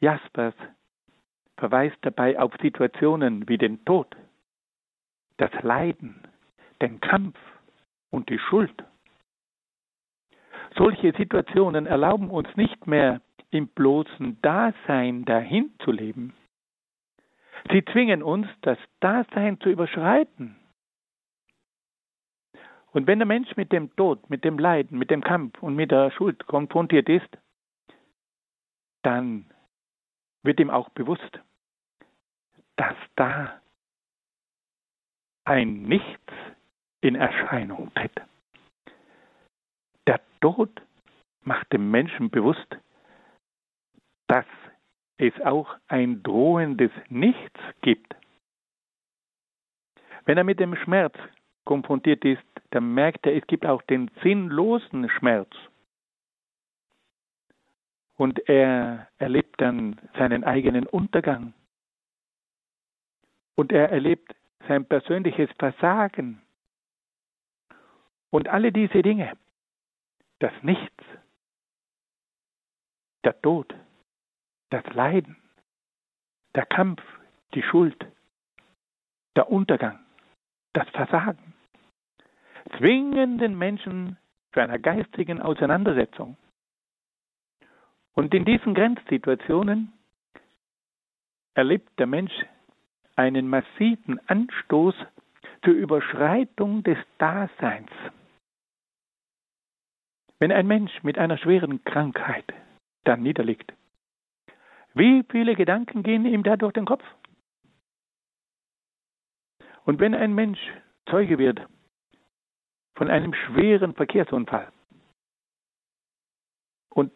Jaspers 0.00 0.54
verweist 1.56 1.98
dabei 2.00 2.38
auf 2.38 2.52
Situationen 2.60 3.48
wie 3.48 3.58
den 3.58 3.84
Tod, 3.84 4.16
das 5.36 5.52
Leiden, 5.62 6.26
den 6.80 7.00
Kampf 7.00 7.38
und 8.10 8.28
die 8.28 8.38
Schuld. 8.38 8.84
Solche 10.76 11.12
Situationen 11.12 11.86
erlauben 11.86 12.30
uns 12.30 12.48
nicht 12.56 12.86
mehr 12.86 13.20
im 13.50 13.68
bloßen 13.68 14.40
Dasein 14.40 15.24
dahin 15.24 15.72
zu 15.84 15.92
leben. 15.92 16.34
Sie 17.70 17.84
zwingen 17.84 18.22
uns, 18.22 18.48
das 18.62 18.78
Dasein 19.00 19.60
zu 19.60 19.68
überschreiten. 19.68 20.56
Und 22.92 23.06
wenn 23.06 23.18
der 23.18 23.26
Mensch 23.26 23.56
mit 23.56 23.72
dem 23.72 23.94
Tod, 23.96 24.28
mit 24.28 24.44
dem 24.44 24.58
Leiden, 24.58 24.98
mit 24.98 25.10
dem 25.10 25.22
Kampf 25.22 25.62
und 25.62 25.74
mit 25.74 25.90
der 25.90 26.10
Schuld 26.10 26.46
konfrontiert 26.46 27.08
ist, 27.08 27.38
dann 29.02 29.46
wird 30.42 30.60
ihm 30.60 30.70
auch 30.70 30.88
bewusst, 30.90 31.40
dass 32.76 32.96
da 33.16 33.60
ein 35.44 35.82
Nichts 35.82 36.32
in 37.00 37.14
Erscheinung 37.14 37.92
tritt. 37.94 38.20
Der 40.06 40.20
Tod 40.40 40.70
macht 41.42 41.72
dem 41.72 41.90
Menschen 41.90 42.30
bewusst, 42.30 42.76
dass 44.26 44.46
es 45.18 45.32
auch 45.42 45.76
ein 45.88 46.22
drohendes 46.22 46.90
Nichts 47.08 47.60
gibt. 47.82 48.14
Wenn 50.24 50.38
er 50.38 50.44
mit 50.44 50.60
dem 50.60 50.74
Schmerz 50.76 51.14
konfrontiert 51.64 52.24
ist, 52.24 52.42
dann 52.70 52.94
merkt 52.94 53.26
er, 53.26 53.36
es 53.36 53.46
gibt 53.46 53.66
auch 53.66 53.82
den 53.82 54.10
sinnlosen 54.22 55.08
Schmerz. 55.10 55.50
Und 58.16 58.48
er 58.48 59.08
erlebt 59.18 59.60
dann 59.60 60.00
seinen 60.16 60.44
eigenen 60.44 60.86
Untergang. 60.86 61.54
Und 63.54 63.72
er 63.72 63.90
erlebt 63.90 64.34
sein 64.68 64.84
persönliches 64.86 65.50
Versagen. 65.58 66.40
Und 68.30 68.48
alle 68.48 68.72
diese 68.72 69.02
Dinge, 69.02 69.36
das 70.42 70.52
Nichts, 70.62 71.04
der 73.24 73.40
Tod, 73.42 73.72
das 74.70 74.84
Leiden, 74.92 75.36
der 76.56 76.66
Kampf, 76.66 77.00
die 77.54 77.62
Schuld, 77.62 77.96
der 79.36 79.48
Untergang, 79.48 80.00
das 80.72 80.88
Versagen, 80.90 81.54
zwingen 82.76 83.38
den 83.38 83.56
Menschen 83.56 84.18
zu 84.52 84.60
einer 84.60 84.80
geistigen 84.80 85.40
Auseinandersetzung. 85.40 86.36
Und 88.14 88.34
in 88.34 88.44
diesen 88.44 88.74
Grenzsituationen 88.74 89.92
erlebt 91.54 91.96
der 92.00 92.08
Mensch 92.08 92.34
einen 93.14 93.48
massiven 93.48 94.18
Anstoß 94.28 94.96
zur 95.64 95.74
Überschreitung 95.74 96.82
des 96.82 96.98
Daseins. 97.18 97.90
Wenn 100.42 100.50
ein 100.50 100.66
Mensch 100.66 101.04
mit 101.04 101.18
einer 101.18 101.38
schweren 101.38 101.84
Krankheit 101.84 102.52
dann 103.04 103.22
niederliegt, 103.22 103.72
wie 104.92 105.22
viele 105.30 105.54
Gedanken 105.54 106.02
gehen 106.02 106.26
ihm 106.26 106.42
da 106.42 106.56
durch 106.56 106.72
den 106.72 106.84
Kopf? 106.84 107.04
Und 109.84 110.00
wenn 110.00 110.16
ein 110.16 110.34
Mensch 110.34 110.58
Zeuge 111.08 111.38
wird 111.38 111.64
von 112.96 113.08
einem 113.08 113.34
schweren 113.34 113.94
Verkehrsunfall 113.94 114.72
und 116.90 117.12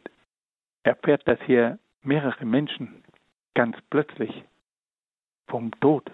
erfährt, 0.84 1.26
dass 1.26 1.42
hier 1.42 1.80
mehrere 2.02 2.44
Menschen 2.44 3.02
ganz 3.54 3.76
plötzlich 3.90 4.44
vom 5.48 5.72
Tod 5.80 6.12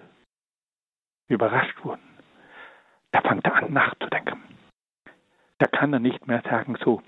überrascht 1.29 1.77
wurden, 1.85 2.19
da 3.11 3.21
fängt 3.21 3.45
er 3.45 3.57
an 3.57 3.71
nachzudenken. 3.71 4.62
Da 5.63 5.69
kann 5.69 5.93
er 5.93 6.01
nicht 6.01 6.27
mehr 6.27 6.43
sagen, 6.43 6.77
so, 6.83 7.03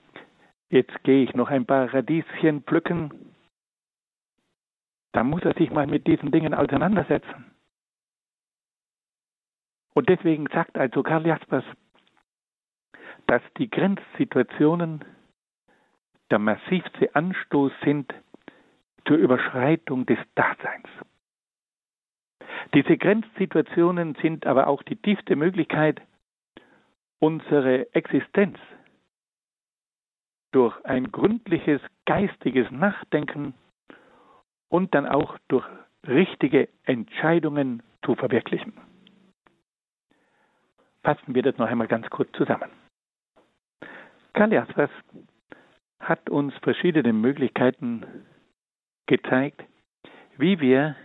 jetzt 0.70 1.02
gehe 1.02 1.24
ich 1.24 1.34
noch 1.34 1.48
ein 1.48 1.66
paar 1.66 1.92
Radieschen 1.92 2.62
pflücken 2.62 3.34
da 5.14 5.22
muss 5.22 5.42
er 5.44 5.54
sich 5.54 5.70
mal 5.70 5.86
mit 5.86 6.08
diesen 6.08 6.32
Dingen 6.32 6.54
auseinandersetzen. 6.54 7.52
Und 9.94 10.08
deswegen 10.08 10.48
sagt 10.52 10.76
also 10.76 11.04
Karl 11.04 11.24
Jaspers, 11.24 11.64
dass 13.28 13.40
die 13.56 13.70
Grenzsituationen 13.70 15.04
der 16.32 16.40
massivste 16.40 17.14
Anstoß 17.14 17.70
sind 17.84 18.12
zur 19.06 19.16
Überschreitung 19.18 20.04
des 20.04 20.18
Daseins. 20.34 20.88
Diese 22.74 22.98
Grenzsituationen 22.98 24.16
sind 24.20 24.46
aber 24.46 24.66
auch 24.66 24.82
die 24.82 24.96
tiefste 24.96 25.36
Möglichkeit, 25.36 26.02
unsere 27.20 27.92
Existenz 27.94 28.58
durch 30.52 30.84
ein 30.84 31.10
gründliches 31.10 31.80
geistiges 32.06 32.70
Nachdenken 32.70 33.54
und 34.68 34.94
dann 34.94 35.06
auch 35.06 35.38
durch 35.48 35.66
richtige 36.06 36.68
Entscheidungen 36.84 37.82
zu 38.04 38.14
verwirklichen. 38.14 38.74
Fassen 41.02 41.34
wir 41.34 41.42
das 41.42 41.58
noch 41.58 41.66
einmal 41.66 41.88
ganz 41.88 42.08
kurz 42.10 42.30
zusammen. 42.32 42.70
Karl 44.32 44.52
Jaspers 44.52 44.90
hat 46.00 46.28
uns 46.30 46.54
verschiedene 46.62 47.12
Möglichkeiten 47.12 48.26
gezeigt, 49.06 49.64
wie 50.36 50.60
wir 50.60 50.96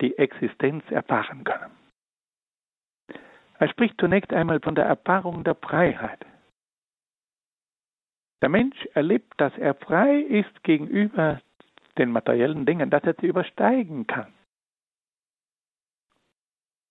die 0.00 0.16
Existenz 0.18 0.84
erfahren 0.90 1.44
können. 1.44 1.81
Er 3.62 3.68
spricht 3.68 4.00
zunächst 4.00 4.32
einmal 4.32 4.58
von 4.58 4.74
der 4.74 4.86
Erfahrung 4.86 5.44
der 5.44 5.54
Freiheit. 5.54 6.26
Der 8.40 8.48
Mensch 8.48 8.74
erlebt, 8.94 9.34
dass 9.36 9.56
er 9.56 9.76
frei 9.76 10.18
ist 10.18 10.64
gegenüber 10.64 11.40
den 11.96 12.10
materiellen 12.10 12.66
Dingen, 12.66 12.90
dass 12.90 13.04
er 13.04 13.14
sie 13.20 13.28
übersteigen 13.28 14.08
kann. 14.08 14.32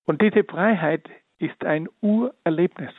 Und 0.06 0.22
diese 0.22 0.46
Freiheit 0.46 1.10
ist 1.40 1.62
ein 1.66 1.90
Urerlebnis. 2.00 2.94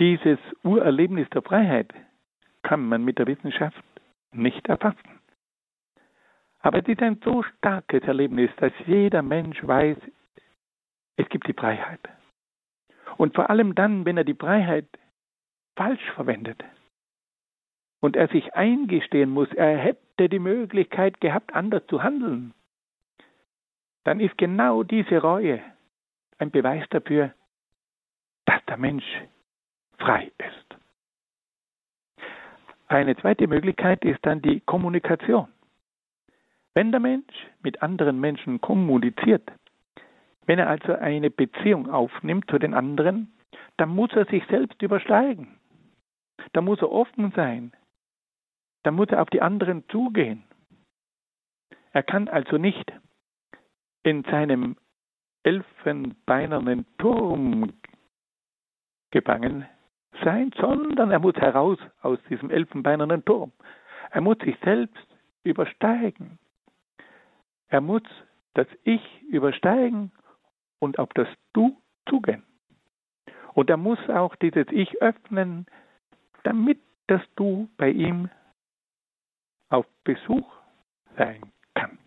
Dieses 0.00 0.38
Urerlebnis 0.62 1.28
der 1.28 1.42
Freiheit 1.42 1.92
kann 2.62 2.88
man 2.88 3.04
mit 3.04 3.18
der 3.18 3.26
Wissenschaft 3.26 3.84
nicht 4.32 4.66
erfassen. 4.68 5.20
Aber 6.60 6.78
es 6.78 6.88
ist 6.88 7.02
ein 7.02 7.20
so 7.22 7.42
starkes 7.42 8.04
Erlebnis, 8.04 8.50
dass 8.56 8.72
jeder 8.86 9.20
Mensch 9.20 9.62
weiß, 9.66 9.98
es 11.18 11.28
gibt 11.28 11.48
die 11.48 11.52
Freiheit. 11.52 12.00
Und 13.16 13.34
vor 13.34 13.50
allem 13.50 13.74
dann, 13.74 14.04
wenn 14.06 14.16
er 14.16 14.24
die 14.24 14.34
Freiheit 14.34 14.86
falsch 15.76 16.10
verwendet 16.14 16.64
und 18.00 18.16
er 18.16 18.28
sich 18.28 18.54
eingestehen 18.54 19.30
muss, 19.30 19.52
er 19.52 19.76
hätte 19.76 20.28
die 20.28 20.38
Möglichkeit 20.38 21.20
gehabt, 21.20 21.52
anders 21.54 21.84
zu 21.88 22.02
handeln, 22.02 22.54
dann 24.04 24.20
ist 24.20 24.38
genau 24.38 24.84
diese 24.84 25.18
Reue 25.18 25.60
ein 26.38 26.52
Beweis 26.52 26.84
dafür, 26.90 27.34
dass 28.46 28.64
der 28.66 28.76
Mensch 28.76 29.04
frei 29.98 30.30
ist. 30.38 30.76
Eine 32.86 33.16
zweite 33.16 33.48
Möglichkeit 33.48 34.04
ist 34.04 34.24
dann 34.24 34.40
die 34.40 34.60
Kommunikation. 34.60 35.48
Wenn 36.74 36.92
der 36.92 37.00
Mensch 37.00 37.34
mit 37.60 37.82
anderen 37.82 38.20
Menschen 38.20 38.60
kommuniziert, 38.60 39.50
wenn 40.48 40.58
er 40.58 40.68
also 40.68 40.94
eine 40.94 41.28
Beziehung 41.30 41.90
aufnimmt 41.90 42.50
zu 42.50 42.58
den 42.58 42.72
anderen, 42.72 43.30
dann 43.76 43.90
muss 43.90 44.10
er 44.14 44.24
sich 44.24 44.42
selbst 44.46 44.80
übersteigen. 44.80 45.58
Da 46.54 46.62
muss 46.62 46.80
er 46.80 46.90
offen 46.90 47.32
sein. 47.36 47.72
Da 48.82 48.90
muss 48.90 49.08
er 49.10 49.20
auf 49.20 49.28
die 49.28 49.42
anderen 49.42 49.86
zugehen. 49.90 50.44
Er 51.92 52.02
kann 52.02 52.28
also 52.28 52.56
nicht 52.56 52.90
in 54.04 54.24
seinem 54.24 54.76
elfenbeinernen 55.42 56.86
Turm 56.96 57.74
gefangen 59.10 59.66
sein, 60.24 60.50
sondern 60.58 61.10
er 61.10 61.18
muss 61.18 61.36
heraus 61.36 61.78
aus 62.00 62.18
diesem 62.30 62.50
elfenbeinernen 62.50 63.22
Turm. 63.26 63.52
Er 64.12 64.22
muss 64.22 64.38
sich 64.38 64.56
selbst 64.64 65.06
übersteigen. 65.42 66.38
Er 67.68 67.82
muss 67.82 68.02
das 68.54 68.66
Ich 68.84 69.22
übersteigen 69.24 70.10
und 70.78 70.98
auf 70.98 71.08
das 71.14 71.28
Du 71.52 71.76
zugehen. 72.08 72.42
Und 73.54 73.70
er 73.70 73.76
muss 73.76 73.98
auch 74.08 74.36
dieses 74.36 74.66
Ich 74.70 75.02
öffnen, 75.02 75.66
damit 76.44 76.78
das 77.08 77.22
Du 77.36 77.68
bei 77.76 77.90
ihm 77.90 78.30
auf 79.70 79.86
Besuch 80.04 80.46
sein 81.16 81.40
kann. 81.74 81.98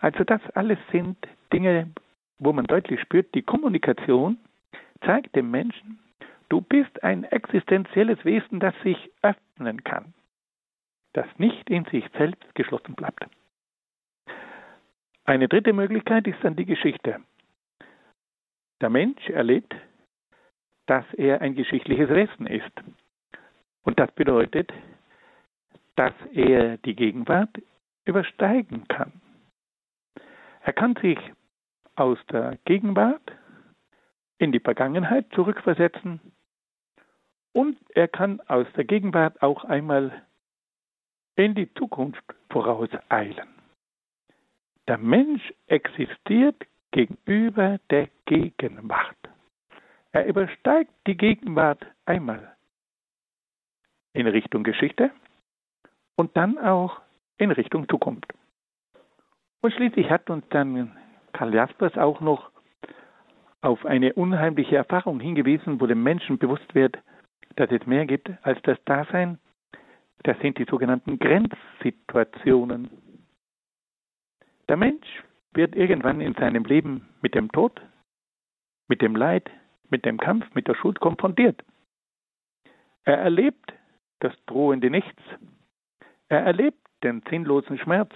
Also 0.00 0.24
das 0.24 0.40
alles 0.54 0.78
sind 0.90 1.16
Dinge, 1.52 1.90
wo 2.38 2.52
man 2.52 2.66
deutlich 2.66 3.00
spürt, 3.00 3.34
die 3.34 3.42
Kommunikation 3.42 4.38
zeigt 5.04 5.34
dem 5.36 5.50
Menschen, 5.50 5.98
du 6.48 6.60
bist 6.60 7.02
ein 7.02 7.24
existenzielles 7.24 8.24
Wesen, 8.24 8.60
das 8.60 8.74
sich 8.82 9.10
öffnen 9.22 9.82
kann, 9.84 10.12
das 11.12 11.26
nicht 11.38 11.70
in 11.70 11.84
sich 11.86 12.04
selbst 12.18 12.54
geschlossen 12.54 12.94
bleibt. 12.94 13.26
Eine 15.32 15.48
dritte 15.48 15.72
Möglichkeit 15.72 16.26
ist 16.26 16.36
dann 16.42 16.56
die 16.56 16.66
Geschichte. 16.66 17.18
Der 18.82 18.90
Mensch 18.90 19.30
erlebt, 19.30 19.74
dass 20.84 21.06
er 21.14 21.40
ein 21.40 21.54
geschichtliches 21.54 22.10
Wesen 22.10 22.46
ist. 22.46 22.70
Und 23.82 23.98
das 23.98 24.12
bedeutet, 24.12 24.70
dass 25.96 26.12
er 26.34 26.76
die 26.76 26.94
Gegenwart 26.94 27.48
übersteigen 28.04 28.86
kann. 28.88 29.22
Er 30.64 30.74
kann 30.74 30.96
sich 30.96 31.18
aus 31.96 32.18
der 32.30 32.58
Gegenwart 32.66 33.32
in 34.36 34.52
die 34.52 34.60
Vergangenheit 34.60 35.32
zurückversetzen 35.32 36.20
und 37.54 37.78
er 37.94 38.08
kann 38.08 38.42
aus 38.48 38.66
der 38.76 38.84
Gegenwart 38.84 39.40
auch 39.40 39.64
einmal 39.64 40.12
in 41.36 41.54
die 41.54 41.72
Zukunft 41.72 42.22
vorauseilen. 42.50 43.51
Der 44.92 44.98
Mensch 44.98 45.54
existiert 45.68 46.66
gegenüber 46.90 47.80
der 47.88 48.10
Gegenwart. 48.26 49.16
Er 50.10 50.26
übersteigt 50.26 50.92
die 51.06 51.16
Gegenwart 51.16 51.86
einmal 52.04 52.54
in 54.12 54.26
Richtung 54.26 54.64
Geschichte 54.64 55.10
und 56.16 56.36
dann 56.36 56.58
auch 56.58 57.00
in 57.38 57.50
Richtung 57.52 57.88
Zukunft. 57.88 58.34
Und 59.62 59.72
schließlich 59.72 60.10
hat 60.10 60.28
uns 60.28 60.44
dann 60.50 60.94
Karl 61.32 61.54
Jaspers 61.54 61.96
auch 61.96 62.20
noch 62.20 62.50
auf 63.62 63.86
eine 63.86 64.12
unheimliche 64.12 64.76
Erfahrung 64.76 65.20
hingewiesen, 65.20 65.80
wo 65.80 65.86
dem 65.86 66.02
Menschen 66.02 66.36
bewusst 66.36 66.74
wird, 66.74 66.98
dass 67.56 67.70
es 67.70 67.86
mehr 67.86 68.04
gibt 68.04 68.30
als 68.42 68.60
das 68.64 68.76
Dasein. 68.84 69.38
Das 70.24 70.38
sind 70.40 70.58
die 70.58 70.66
sogenannten 70.68 71.18
Grenzsituationen. 71.18 73.01
Der 74.68 74.76
Mensch 74.76 75.22
wird 75.52 75.74
irgendwann 75.74 76.20
in 76.20 76.34
seinem 76.34 76.64
Leben 76.64 77.08
mit 77.20 77.34
dem 77.34 77.50
Tod, 77.52 77.80
mit 78.88 79.02
dem 79.02 79.16
Leid, 79.16 79.50
mit 79.90 80.04
dem 80.04 80.18
Kampf, 80.18 80.54
mit 80.54 80.66
der 80.68 80.74
Schuld 80.74 81.00
konfrontiert. 81.00 81.62
Er 83.04 83.18
erlebt 83.18 83.72
das 84.20 84.32
drohende 84.46 84.90
Nichts. 84.90 85.22
Er 86.28 86.40
erlebt 86.40 86.78
den 87.02 87.22
sinnlosen 87.28 87.78
Schmerz. 87.78 88.12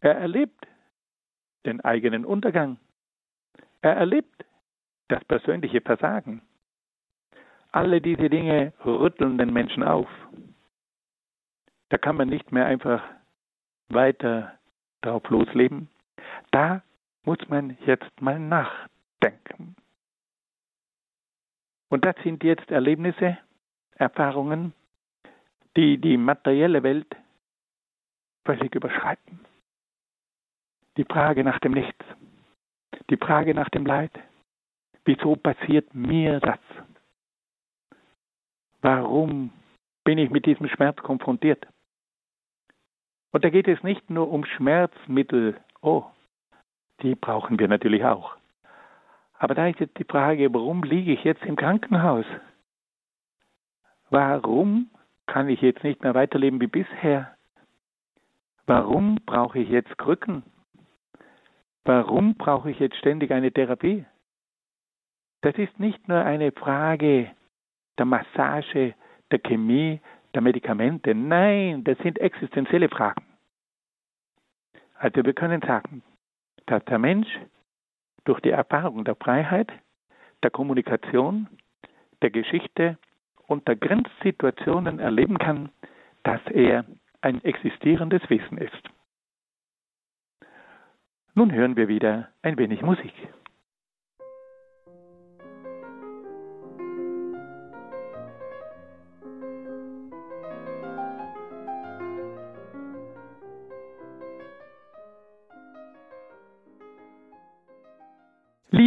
Er 0.00 0.16
erlebt 0.16 0.66
den 1.66 1.80
eigenen 1.82 2.24
Untergang. 2.24 2.78
Er 3.82 3.96
erlebt 3.96 4.44
das 5.08 5.24
persönliche 5.24 5.80
Versagen. 5.80 6.42
Alle 7.70 8.00
diese 8.00 8.30
Dinge 8.30 8.72
rütteln 8.84 9.38
den 9.38 9.52
Menschen 9.52 9.82
auf. 9.82 10.08
Da 11.90 11.98
kann 11.98 12.16
man 12.16 12.28
nicht 12.28 12.50
mehr 12.52 12.66
einfach 12.66 13.02
weiter 13.88 14.57
drauf 15.02 15.28
losleben. 15.28 15.88
Da 16.50 16.82
muss 17.24 17.38
man 17.48 17.76
jetzt 17.86 18.20
mal 18.20 18.38
nachdenken. 18.38 19.76
Und 21.88 22.04
das 22.04 22.16
sind 22.22 22.44
jetzt 22.44 22.70
Erlebnisse, 22.70 23.38
Erfahrungen, 23.94 24.72
die 25.76 25.98
die 25.98 26.16
materielle 26.16 26.82
Welt 26.82 27.16
völlig 28.44 28.74
überschreiten. 28.74 29.40
Die 30.96 31.04
Frage 31.04 31.44
nach 31.44 31.58
dem 31.60 31.72
Nichts, 31.72 32.04
die 33.10 33.16
Frage 33.16 33.54
nach 33.54 33.68
dem 33.70 33.86
Leid. 33.86 34.12
Wieso 35.04 35.36
passiert 35.36 35.94
mir 35.94 36.40
das? 36.40 36.58
Warum 38.80 39.50
bin 40.04 40.18
ich 40.18 40.30
mit 40.30 40.46
diesem 40.46 40.68
Schmerz 40.68 40.96
konfrontiert? 40.98 41.66
Und 43.30 43.44
da 43.44 43.50
geht 43.50 43.68
es 43.68 43.82
nicht 43.82 44.08
nur 44.10 44.30
um 44.30 44.44
Schmerzmittel. 44.44 45.60
Oh, 45.82 46.04
die 47.02 47.14
brauchen 47.14 47.58
wir 47.58 47.68
natürlich 47.68 48.04
auch. 48.04 48.36
Aber 49.38 49.54
da 49.54 49.68
ist 49.68 49.80
jetzt 49.80 49.98
die 49.98 50.04
Frage, 50.04 50.52
warum 50.52 50.82
liege 50.82 51.12
ich 51.12 51.24
jetzt 51.24 51.44
im 51.44 51.56
Krankenhaus? 51.56 52.24
Warum 54.10 54.90
kann 55.26 55.48
ich 55.48 55.60
jetzt 55.60 55.84
nicht 55.84 56.02
mehr 56.02 56.14
weiterleben 56.14 56.60
wie 56.60 56.66
bisher? 56.66 57.36
Warum 58.66 59.18
brauche 59.26 59.58
ich 59.58 59.68
jetzt 59.68 59.96
Krücken? 59.98 60.42
Warum 61.84 62.34
brauche 62.34 62.70
ich 62.70 62.78
jetzt 62.80 62.96
ständig 62.96 63.30
eine 63.30 63.52
Therapie? 63.52 64.04
Das 65.42 65.54
ist 65.56 65.78
nicht 65.78 66.08
nur 66.08 66.18
eine 66.24 66.52
Frage 66.52 67.30
der 67.96 68.06
Massage, 68.06 68.94
der 69.30 69.38
Chemie, 69.38 70.00
der 70.34 70.42
Medikamente. 70.42 71.14
Nein, 71.14 71.84
das 71.84 71.98
sind 71.98 72.18
existenzielle 72.18 72.88
Fragen. 72.88 73.24
Also 74.98 75.24
wir 75.24 75.32
können 75.32 75.62
sagen, 75.62 76.02
dass 76.66 76.84
der 76.86 76.98
Mensch 76.98 77.28
durch 78.24 78.40
die 78.40 78.50
Erfahrung 78.50 79.04
der 79.04 79.16
Freiheit, 79.16 79.72
der 80.42 80.50
Kommunikation, 80.50 81.48
der 82.20 82.30
Geschichte 82.30 82.98
und 83.46 83.66
der 83.66 83.76
Grenzsituationen 83.76 84.98
erleben 84.98 85.38
kann, 85.38 85.70
dass 86.24 86.40
er 86.50 86.84
ein 87.20 87.42
existierendes 87.44 88.28
Wesen 88.28 88.58
ist. 88.58 88.82
Nun 91.34 91.52
hören 91.52 91.76
wir 91.76 91.88
wieder 91.88 92.28
ein 92.42 92.58
wenig 92.58 92.82
Musik. 92.82 93.14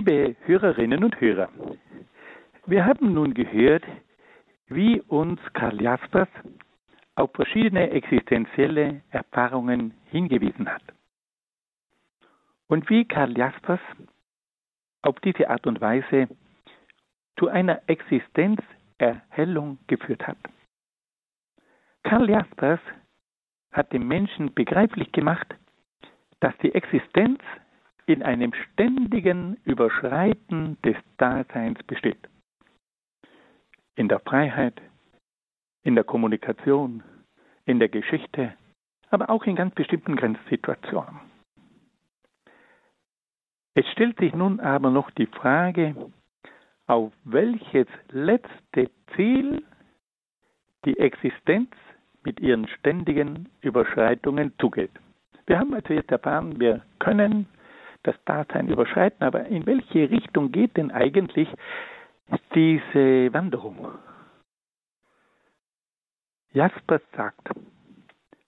Liebe 0.03 0.35
Hörerinnen 0.45 1.03
und 1.03 1.21
Hörer, 1.21 1.49
wir 2.65 2.85
haben 2.87 3.13
nun 3.13 3.35
gehört, 3.35 3.83
wie 4.65 4.99
uns 4.99 5.39
Karl 5.53 5.79
Jaspers 5.79 6.27
auf 7.13 7.29
verschiedene 7.35 7.91
existenzielle 7.91 9.03
Erfahrungen 9.11 9.93
hingewiesen 10.05 10.67
hat. 10.67 10.81
Und 12.67 12.89
wie 12.89 13.05
Karl 13.07 13.37
Jaspers 13.37 13.79
auf 15.03 15.19
diese 15.19 15.47
Art 15.51 15.67
und 15.67 15.79
Weise 15.81 16.27
zu 17.37 17.49
einer 17.49 17.83
Existenzerhellung 17.85 19.77
geführt 19.85 20.25
hat. 20.25 20.39
Karl 22.01 22.27
Jaspers 22.27 22.79
hat 23.71 23.93
dem 23.93 24.07
Menschen 24.07 24.51
begreiflich 24.55 25.11
gemacht, 25.11 25.53
dass 26.39 26.57
die 26.63 26.73
Existenz 26.73 27.39
in 28.11 28.23
einem 28.23 28.53
ständigen 28.53 29.57
Überschreiten 29.63 30.77
des 30.83 30.95
Daseins 31.17 31.81
besteht. 31.83 32.29
In 33.95 34.07
der 34.07 34.19
Freiheit, 34.19 34.81
in 35.83 35.95
der 35.95 36.03
Kommunikation, 36.03 37.03
in 37.65 37.79
der 37.79 37.89
Geschichte, 37.89 38.53
aber 39.09 39.29
auch 39.29 39.43
in 39.45 39.55
ganz 39.55 39.73
bestimmten 39.75 40.15
Grenzsituationen. 40.15 41.19
Es 43.73 43.87
stellt 43.91 44.17
sich 44.19 44.33
nun 44.33 44.59
aber 44.59 44.89
noch 44.89 45.11
die 45.11 45.27
Frage, 45.27 45.95
auf 46.87 47.13
welches 47.23 47.87
letzte 48.09 48.89
Ziel 49.15 49.63
die 50.83 50.97
Existenz 50.99 51.69
mit 52.23 52.39
ihren 52.39 52.67
ständigen 52.67 53.49
Überschreitungen 53.61 54.53
zugeht. 54.59 54.91
Wir 55.45 55.59
haben 55.59 55.73
also 55.73 55.93
jetzt 55.93 56.11
erfahren, 56.11 56.59
wir 56.59 56.81
können 56.99 57.47
das 58.03 58.15
Dasein 58.25 58.67
überschreiten, 58.67 59.23
aber 59.25 59.45
in 59.45 59.65
welche 59.65 60.09
Richtung 60.09 60.51
geht 60.51 60.77
denn 60.77 60.91
eigentlich 60.91 61.49
diese 62.55 63.33
Wanderung? 63.33 63.97
Jaspers 66.53 67.01
sagt, 67.15 67.49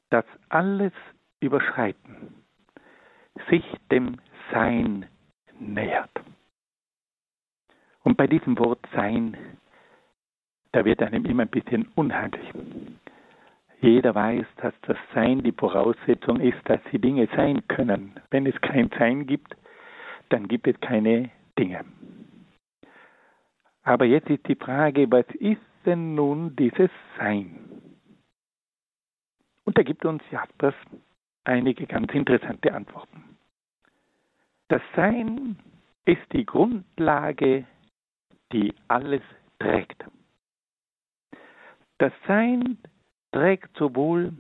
dass 0.09 0.25
alles 0.49 0.93
Überschreiten 1.39 2.35
sich 3.49 3.63
dem 3.91 4.19
Sein 4.51 5.07
nähert. 5.59 6.11
Und 8.03 8.17
bei 8.17 8.27
diesem 8.27 8.57
Wort 8.59 8.79
Sein, 8.93 9.37
da 10.71 10.83
wird 10.83 11.01
einem 11.01 11.25
immer 11.25 11.43
ein 11.43 11.49
bisschen 11.49 11.87
unheimlich. 11.95 12.51
Jeder 13.83 14.15
weiß, 14.15 14.45
dass 14.61 14.73
das 14.83 14.95
Sein 15.13 15.43
die 15.43 15.51
Voraussetzung 15.51 16.39
ist, 16.39 16.57
dass 16.69 16.79
die 16.93 16.99
Dinge 16.99 17.27
sein 17.35 17.67
können. 17.67 18.13
Wenn 18.31 18.45
es 18.45 18.55
kein 18.61 18.89
Sein 18.97 19.27
gibt, 19.27 19.57
dann 20.29 20.47
gibt 20.47 20.67
es 20.67 20.79
keine 20.79 21.29
Dinge. 21.59 21.83
Aber 23.83 24.05
jetzt 24.05 24.29
ist 24.29 24.47
die 24.47 24.55
Frage, 24.55 25.11
was 25.11 25.25
ist 25.37 25.59
denn 25.85 26.15
nun 26.15 26.55
dieses 26.55 26.91
Sein? 27.17 27.59
Und 29.65 29.77
da 29.77 29.83
gibt 29.83 30.05
uns 30.05 30.23
Jaspers 30.31 30.75
einige 31.43 31.85
ganz 31.85 32.09
interessante 32.13 32.73
Antworten. 32.73 33.37
Das 34.69 34.81
Sein 34.95 35.57
ist 36.05 36.23
die 36.31 36.45
Grundlage, 36.45 37.65
die 38.53 38.73
alles 38.87 39.23
trägt. 39.59 40.05
Das 41.97 42.13
Sein 42.25 42.77
trägt 43.33 43.75
sowohl 43.77 44.31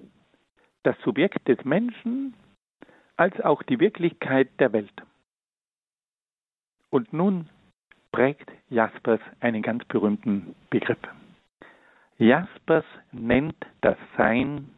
das 0.83 0.95
Subjekt 1.03 1.47
des 1.47 1.63
Menschen 1.65 2.35
als 3.17 3.39
auch 3.41 3.61
die 3.63 3.79
Wirklichkeit 3.79 4.49
der 4.59 4.71
Welt. 4.71 4.93
Und 6.89 7.11
nun 7.11 7.49
prägt 8.11 8.49
Jaspers 8.69 9.19
einen 9.39 9.61
ganz 9.61 9.83
berühmten 9.85 10.55
Begriff. 10.69 10.99
Jaspers 12.17 12.85
nennt 13.11 13.55
das 13.81 13.97
Sein 14.15 14.69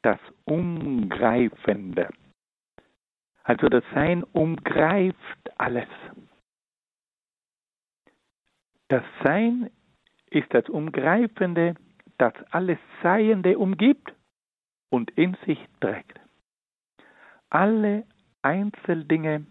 das 0.00 0.18
Umgreifende. 0.44 2.08
Also 3.44 3.68
das 3.68 3.84
Sein 3.92 4.24
umgreift 4.24 5.50
alles. 5.58 5.88
Das 8.88 9.04
Sein 9.22 9.70
ist 10.30 10.52
das 10.54 10.68
Umgreifende, 10.68 11.74
das 12.18 12.34
alles 12.50 12.78
Seiende 13.02 13.58
umgibt 13.58 14.14
und 14.90 15.10
in 15.12 15.36
sich 15.46 15.58
trägt. 15.80 16.20
Alle 17.50 18.04
Einzeldinge 18.42 19.46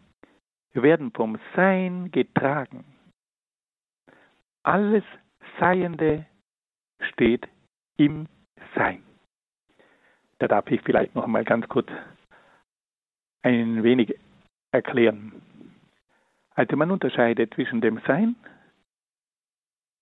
werden 0.74 1.12
vom 1.12 1.40
Sein 1.56 2.12
getragen. 2.12 2.86
Alles 4.64 5.04
Seiende 5.60 6.26
steht 7.00 7.48
im 7.98 8.28
Sein. 8.76 9.04
Da 10.40 10.48
darf 10.48 10.70
ich 10.72 10.82
vielleicht 10.82 11.14
noch 11.16 11.24
einmal 11.24 11.44
ganz 11.44 11.68
kurz 11.68 11.90
ein 13.44 13.84
wenig 13.84 14.16
erklären. 14.72 15.42
Also 16.56 16.76
man 16.76 16.92
unterscheidet 16.92 17.54
zwischen 17.54 17.82
dem 17.82 18.02
Sein 18.08 18.36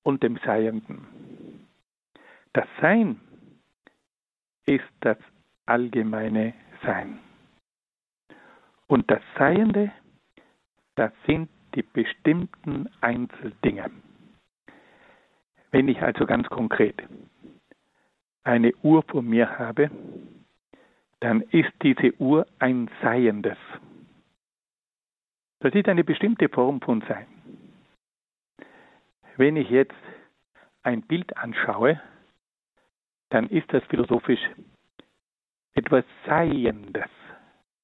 und 0.03 0.23
dem 0.23 0.37
Seienden. 0.45 1.07
Das 2.53 2.67
Sein 2.81 3.19
ist 4.65 4.89
das 5.01 5.17
allgemeine 5.65 6.53
Sein. 6.83 7.19
Und 8.87 9.09
das 9.11 9.21
Seiende, 9.37 9.91
das 10.95 11.11
sind 11.27 11.49
die 11.75 11.83
bestimmten 11.83 12.89
Einzeldinge. 13.01 13.91
Wenn 15.71 15.87
ich 15.87 16.01
also 16.01 16.25
ganz 16.25 16.47
konkret 16.49 16.95
eine 18.43 18.73
Uhr 18.81 19.03
vor 19.03 19.21
mir 19.21 19.59
habe, 19.59 19.91
dann 21.19 21.41
ist 21.41 21.71
diese 21.83 22.19
Uhr 22.19 22.47
ein 22.57 22.89
Seiendes. 23.01 23.57
Das 25.59 25.73
ist 25.73 25.87
eine 25.87 26.03
bestimmte 26.03 26.49
Form 26.49 26.81
von 26.81 27.01
Sein. 27.01 27.27
Wenn 29.35 29.57
ich 29.57 29.69
jetzt 29.69 29.93
ein 30.83 31.01
Bild 31.03 31.37
anschaue, 31.37 32.01
dann 33.29 33.47
ist 33.47 33.71
das 33.73 33.83
philosophisch 33.85 34.41
etwas 35.73 36.03
Seiendes. 36.25 37.09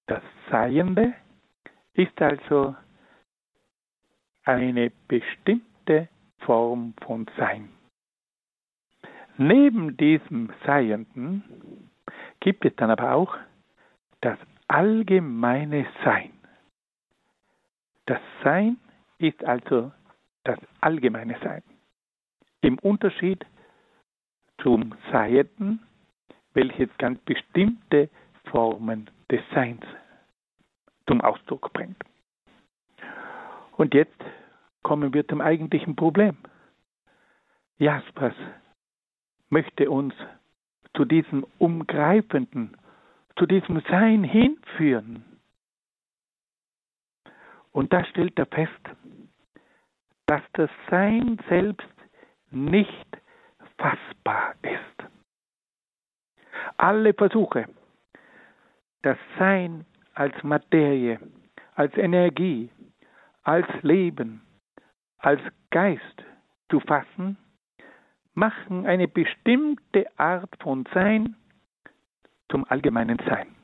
Das 0.07 0.21
Seiende 0.49 1.13
ist 1.93 2.21
also 2.21 2.75
eine 4.43 4.91
bestimmte 5.07 6.09
Form 6.39 6.93
von 7.05 7.25
Sein. 7.37 7.69
Neben 9.37 9.97
diesem 9.97 10.51
Seienden 10.65 11.89
gibt 12.39 12.63
es 12.65 12.75
dann 12.75 12.89
aber 12.89 13.13
auch 13.13 13.35
das 14.21 14.37
allgemeine 14.67 15.85
Sein. 16.03 16.31
Das 18.05 18.21
Sein 18.43 18.77
ist 19.17 19.43
also 19.43 19.91
das 20.43 20.59
allgemeine 20.81 21.37
Sein. 21.43 21.63
Im 22.61 22.77
Unterschied 22.79 23.45
zum 24.65 24.95
Seienden, 25.11 25.79
welches 26.55 26.89
ganz 26.97 27.19
bestimmte 27.19 28.09
Formen 28.45 29.07
des 29.29 29.41
Seins 29.53 29.83
zum 31.07 31.21
Ausdruck 31.21 31.71
bringt. 31.71 32.01
Und 33.77 33.93
jetzt 33.93 34.17
kommen 34.81 35.13
wir 35.13 35.27
zum 35.27 35.39
eigentlichen 35.39 35.95
Problem. 35.95 36.35
Jaspers 37.77 38.33
möchte 39.49 39.91
uns 39.91 40.15
zu 40.95 41.05
diesem 41.05 41.45
Umgreifenden, 41.59 42.75
zu 43.37 43.45
diesem 43.45 43.83
Sein 43.87 44.23
hinführen. 44.23 45.25
Und 47.71 47.93
da 47.93 48.03
stellt 48.05 48.39
er 48.39 48.47
fest, 48.47 48.71
dass 50.25 50.41
das 50.53 50.71
Sein 50.89 51.37
selbst 51.49 51.85
nicht 52.49 53.21
fassbar 53.85 54.55
ist. 54.63 55.09
Alle 56.77 57.13
Versuche, 57.13 57.67
das 59.03 59.17
Sein 59.37 59.85
als 60.15 60.33
Materie, 60.43 61.19
als 61.75 61.95
Energie, 61.95 62.69
als 63.43 63.67
Leben, 63.83 64.41
als 65.17 65.41
Geist 65.69 66.23
zu 66.69 66.79
fassen, 66.79 67.37
machen 68.33 68.87
eine 68.87 69.07
bestimmte 69.07 70.07
Art 70.17 70.49
von 70.61 70.85
Sein 70.93 71.35
zum 72.49 72.65
allgemeinen 72.65 73.19
Sein. 73.19 73.55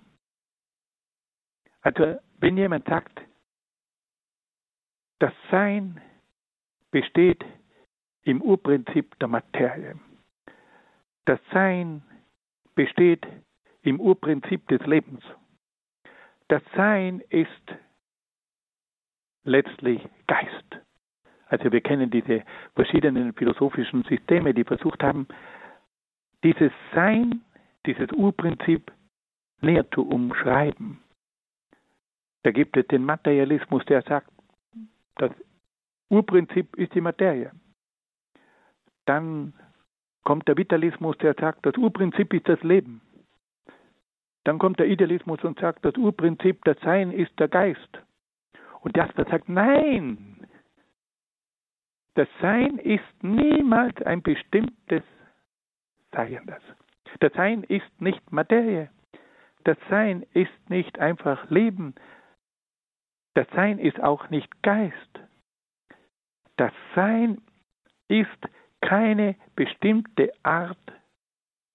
Also 1.81 2.19
wenn 2.37 2.57
jemand 2.57 2.85
sagt, 2.85 3.21
das 5.17 5.33
Sein 5.49 5.99
besteht 6.91 7.43
im 8.21 8.41
Urprinzip 8.41 9.17
der 9.19 9.27
Materie, 9.27 9.99
das 11.25 11.39
Sein 11.51 12.03
besteht 12.75 13.25
im 13.83 13.99
Urprinzip 13.99 14.67
des 14.67 14.85
Lebens, 14.85 15.23
das 16.47 16.61
Sein 16.75 17.21
ist 17.29 17.47
letztlich 19.43 20.01
Geist. 20.27 20.79
Also 21.47 21.71
wir 21.71 21.81
kennen 21.81 22.09
diese 22.09 22.43
verschiedenen 22.75 23.33
philosophischen 23.33 24.03
Systeme, 24.03 24.53
die 24.53 24.63
versucht 24.63 25.03
haben, 25.03 25.27
dieses 26.43 26.71
Sein, 26.93 27.41
dieses 27.85 28.11
Urprinzip 28.11 28.91
näher 29.61 29.89
zu 29.91 30.07
umschreiben. 30.07 31.01
Da 32.43 32.51
gibt 32.51 32.75
es 32.77 32.87
den 32.87 33.03
Materialismus, 33.03 33.85
der 33.85 34.01
sagt, 34.03 34.31
das 35.15 35.31
Urprinzip 36.09 36.75
ist 36.77 36.93
die 36.95 37.01
Materie. 37.01 37.51
Dann 39.05 39.53
kommt 40.23 40.47
der 40.47 40.57
Vitalismus, 40.57 41.17
der 41.17 41.33
sagt, 41.33 41.65
das 41.65 41.75
Urprinzip 41.77 42.33
ist 42.33 42.47
das 42.47 42.61
Leben. 42.63 43.01
Dann 44.43 44.59
kommt 44.59 44.79
der 44.79 44.87
Idealismus 44.87 45.43
und 45.43 45.59
sagt, 45.59 45.85
das 45.85 45.95
Urprinzip, 45.97 46.63
das 46.65 46.79
Sein 46.81 47.11
ist 47.11 47.31
der 47.39 47.47
Geist. 47.47 48.01
Und 48.81 48.97
Jasper 48.97 49.25
sagt, 49.25 49.49
nein, 49.49 50.47
das 52.15 52.27
Sein 52.41 52.77
ist 52.77 53.23
niemals 53.23 54.01
ein 54.01 54.21
bestimmtes 54.21 55.03
Seiendes. 56.11 56.61
Das 57.19 57.31
Sein 57.33 57.63
ist 57.63 58.01
nicht 58.01 58.31
Materie. 58.31 58.89
Das 59.63 59.77
Sein 59.89 60.25
ist 60.33 60.69
nicht 60.69 60.99
einfach 60.99 61.49
Leben. 61.49 61.93
Das 63.35 63.47
Sein 63.55 63.79
ist 63.79 63.99
auch 64.01 64.29
nicht 64.29 64.61
Geist. 64.63 65.19
Das 66.57 66.73
Sein 66.95 67.41
ist 68.07 68.49
keine 68.81 69.35
bestimmte 69.55 70.31
Art 70.43 70.77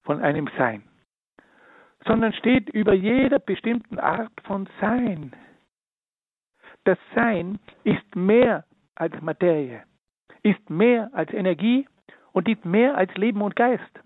von 0.02 0.20
einem 0.20 0.48
Sein, 0.56 0.82
sondern 2.04 2.32
steht 2.34 2.68
über 2.70 2.92
jeder 2.92 3.38
bestimmten 3.38 3.98
Art 3.98 4.32
von 4.44 4.68
Sein. 4.80 5.32
Das 6.84 6.98
Sein 7.14 7.58
ist 7.84 8.14
mehr 8.14 8.64
als 8.94 9.20
Materie, 9.20 9.82
ist 10.42 10.70
mehr 10.70 11.10
als 11.12 11.32
Energie 11.32 11.88
und 12.32 12.48
ist 12.48 12.64
mehr 12.64 12.96
als 12.96 13.14
Leben 13.16 13.42
und 13.42 13.56
Geist. 13.56 14.00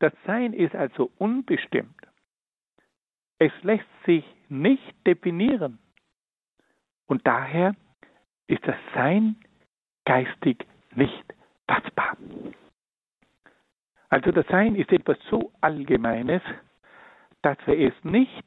Das 0.00 0.12
Sein 0.26 0.52
ist 0.52 0.74
also 0.74 1.10
unbestimmt. 1.18 2.00
Es 3.38 3.52
lässt 3.62 3.86
sich 4.04 4.24
nicht 4.48 4.94
definieren. 5.06 5.78
Und 7.06 7.26
daher 7.26 7.74
ist 8.46 8.66
das 8.66 8.76
Sein 8.94 9.36
geistig 10.04 10.66
nicht 10.96 11.24
fassbar. 11.66 12.16
Also 14.08 14.30
das 14.30 14.46
Sein 14.46 14.76
ist 14.76 14.92
etwas 14.92 15.18
so 15.28 15.52
Allgemeines, 15.60 16.42
dass 17.42 17.58
wir 17.66 17.78
es 17.78 17.94
nicht 18.04 18.44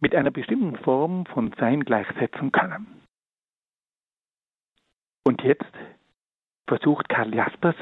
mit 0.00 0.14
einer 0.14 0.30
bestimmten 0.30 0.76
Form 0.78 1.26
von 1.26 1.52
Sein 1.58 1.84
gleichsetzen 1.84 2.50
können. 2.50 3.02
Und 5.24 5.42
jetzt 5.42 5.72
versucht 6.66 7.08
Karl 7.08 7.34
Jaspers 7.34 7.76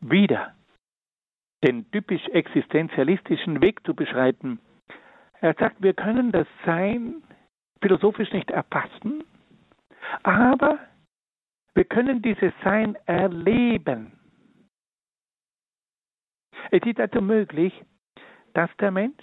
wieder 0.00 0.54
den 1.64 1.90
typisch 1.90 2.26
existenzialistischen 2.28 3.60
Weg 3.60 3.84
zu 3.84 3.94
beschreiten. 3.94 4.60
Er 5.40 5.54
sagt, 5.54 5.82
wir 5.82 5.94
können 5.94 6.32
das 6.32 6.46
Sein 6.64 7.22
philosophisch 7.82 8.32
nicht 8.32 8.50
erfassen, 8.50 9.24
aber 10.22 10.78
wir 11.78 11.84
können 11.84 12.22
dieses 12.22 12.52
Sein 12.64 12.96
erleben. 13.06 14.18
Es 16.72 16.82
ist 16.84 16.98
also 16.98 17.20
möglich, 17.20 17.72
dass 18.52 18.68
der 18.80 18.90
Mensch 18.90 19.22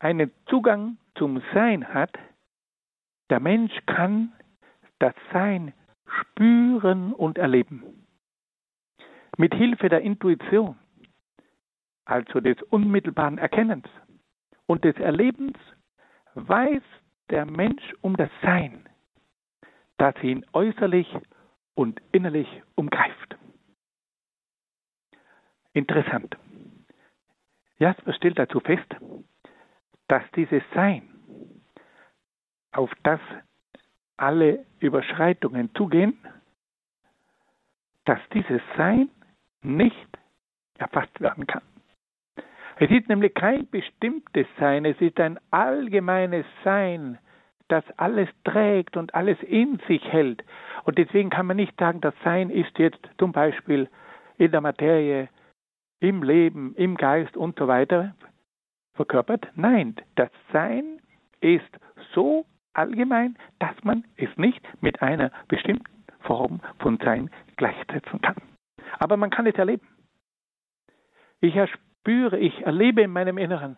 einen 0.00 0.32
Zugang 0.46 0.98
zum 1.14 1.40
Sein 1.54 1.86
hat. 1.94 2.18
Der 3.30 3.38
Mensch 3.38 3.72
kann 3.86 4.32
das 4.98 5.14
Sein 5.32 5.72
spüren 6.22 7.12
und 7.12 7.38
erleben. 7.38 8.04
Mit 9.38 9.54
Hilfe 9.54 9.88
der 9.88 10.00
Intuition, 10.00 10.76
also 12.04 12.40
des 12.40 12.60
unmittelbaren 12.62 13.38
Erkennens 13.38 13.86
und 14.66 14.82
des 14.84 14.96
Erlebens, 14.96 15.56
weiß 16.34 16.82
der 17.30 17.46
Mensch 17.46 17.94
um 18.00 18.16
das 18.16 18.30
Sein, 18.42 18.89
das 20.00 20.14
ihn 20.22 20.46
äußerlich 20.54 21.14
und 21.74 22.00
innerlich 22.10 22.48
umgreift. 22.74 23.36
Interessant. 25.74 26.36
Jasper 27.78 28.12
stellt 28.14 28.38
dazu 28.38 28.60
fest, 28.60 28.96
dass 30.08 30.22
dieses 30.34 30.62
Sein, 30.74 31.08
auf 32.72 32.90
das 33.02 33.20
alle 34.16 34.64
Überschreitungen 34.78 35.74
zugehen, 35.74 36.18
dass 38.04 38.20
dieses 38.32 38.62
Sein 38.76 39.10
nicht 39.62 40.08
erfasst 40.78 41.20
werden 41.20 41.46
kann. 41.46 41.62
Es 42.76 42.90
ist 42.90 43.08
nämlich 43.08 43.34
kein 43.34 43.68
bestimmtes 43.68 44.46
Sein, 44.58 44.86
es 44.86 44.98
ist 45.00 45.20
ein 45.20 45.38
allgemeines 45.50 46.46
Sein, 46.64 47.18
das 47.70 47.84
alles 47.96 48.28
trägt 48.44 48.96
und 48.96 49.14
alles 49.14 49.40
in 49.42 49.80
sich 49.86 50.04
hält. 50.12 50.44
Und 50.84 50.98
deswegen 50.98 51.30
kann 51.30 51.46
man 51.46 51.56
nicht 51.56 51.78
sagen, 51.78 52.00
das 52.00 52.14
Sein 52.24 52.50
ist 52.50 52.78
jetzt 52.78 53.00
zum 53.18 53.32
Beispiel 53.32 53.88
in 54.38 54.50
der 54.50 54.60
Materie, 54.60 55.28
im 56.00 56.22
Leben, 56.22 56.74
im 56.76 56.96
Geist 56.96 57.36
und 57.36 57.58
so 57.58 57.68
weiter 57.68 58.14
verkörpert. 58.94 59.48
Nein, 59.54 59.96
das 60.16 60.30
Sein 60.52 61.00
ist 61.40 61.70
so 62.14 62.46
allgemein, 62.72 63.36
dass 63.58 63.82
man 63.82 64.04
es 64.16 64.28
nicht 64.36 64.66
mit 64.82 65.02
einer 65.02 65.30
bestimmten 65.48 65.84
Form 66.20 66.60
von 66.78 66.98
Sein 66.98 67.30
gleichsetzen 67.56 68.20
kann. 68.20 68.36
Aber 68.98 69.16
man 69.16 69.30
kann 69.30 69.46
es 69.46 69.54
erleben. 69.54 69.86
Ich 71.40 71.56
erspüre, 71.56 72.38
ich 72.38 72.62
erlebe 72.62 73.02
in 73.02 73.10
meinem 73.10 73.38
Inneren, 73.38 73.76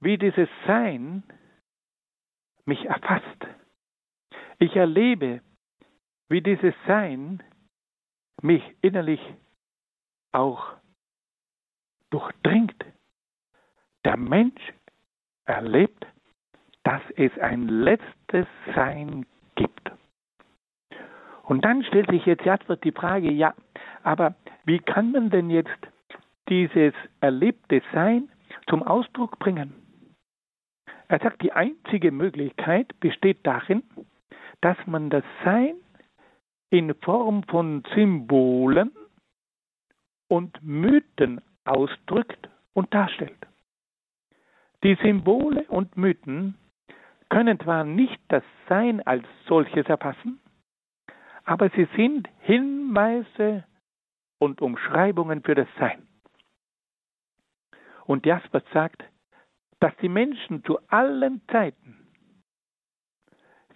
wie 0.00 0.18
dieses 0.18 0.48
Sein 0.66 1.22
mich 2.68 2.84
erfasst. 2.84 3.46
Ich 4.58 4.76
erlebe, 4.76 5.40
wie 6.28 6.42
dieses 6.42 6.74
Sein 6.86 7.42
mich 8.42 8.62
innerlich 8.82 9.20
auch 10.32 10.74
durchdringt. 12.10 12.84
Der 14.04 14.16
Mensch 14.16 14.60
erlebt, 15.46 16.06
dass 16.84 17.02
es 17.16 17.36
ein 17.38 17.68
letztes 17.68 18.46
Sein 18.74 19.26
gibt. 19.56 19.90
Und 21.44 21.64
dann 21.64 21.82
stellt 21.84 22.10
sich 22.10 22.26
jetzt 22.26 22.44
Jadwert 22.44 22.84
die 22.84 22.92
Frage, 22.92 23.32
ja, 23.32 23.54
aber 24.02 24.34
wie 24.64 24.78
kann 24.78 25.12
man 25.12 25.30
denn 25.30 25.48
jetzt 25.48 25.88
dieses 26.48 26.92
erlebte 27.20 27.82
Sein 27.92 28.30
zum 28.68 28.82
Ausdruck 28.82 29.38
bringen? 29.38 29.87
Er 31.08 31.18
sagt, 31.20 31.42
die 31.42 31.52
einzige 31.52 32.12
Möglichkeit 32.12 32.98
besteht 33.00 33.46
darin, 33.46 33.82
dass 34.60 34.76
man 34.86 35.08
das 35.08 35.24
Sein 35.44 35.74
in 36.70 36.94
Form 36.96 37.42
von 37.44 37.82
Symbolen 37.94 38.92
und 40.28 40.62
Mythen 40.62 41.40
ausdrückt 41.64 42.50
und 42.74 42.92
darstellt. 42.92 43.46
Die 44.84 44.96
Symbole 45.02 45.64
und 45.68 45.96
Mythen 45.96 46.56
können 47.30 47.58
zwar 47.58 47.84
nicht 47.84 48.20
das 48.28 48.44
Sein 48.68 49.04
als 49.06 49.24
solches 49.46 49.86
erfassen, 49.86 50.40
aber 51.44 51.70
sie 51.70 51.88
sind 51.96 52.28
Hinweise 52.40 53.64
und 54.38 54.60
Umschreibungen 54.60 55.42
für 55.42 55.54
das 55.54 55.68
Sein. 55.78 56.06
Und 58.04 58.26
Jaspers 58.26 58.64
sagt, 58.72 59.02
dass 59.80 59.94
die 59.98 60.08
Menschen 60.08 60.64
zu 60.64 60.78
allen 60.88 61.40
Zeiten 61.50 62.08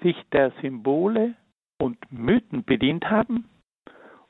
sich 0.02 0.16
der 0.32 0.50
Symbole 0.60 1.34
und 1.78 1.96
Mythen 2.10 2.64
bedient 2.64 3.08
haben, 3.08 3.48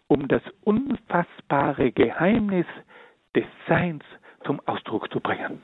um 0.07 0.29
das 0.29 0.43
unfassbare 0.63 1.93
Geheimnis 1.93 2.67
des 3.35 3.47
Seins 3.67 4.05
zum 4.45 4.61
Ausdruck 4.67 5.11
zu 5.11 5.21
bringen. 5.21 5.61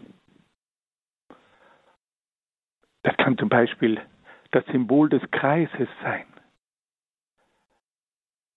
Das 3.03 3.17
kann 3.17 3.37
zum 3.37 3.49
Beispiel 3.49 4.01
das 4.51 4.65
Symbol 4.67 5.09
des 5.09 5.23
Kreises 5.31 5.89
sein. 6.03 6.27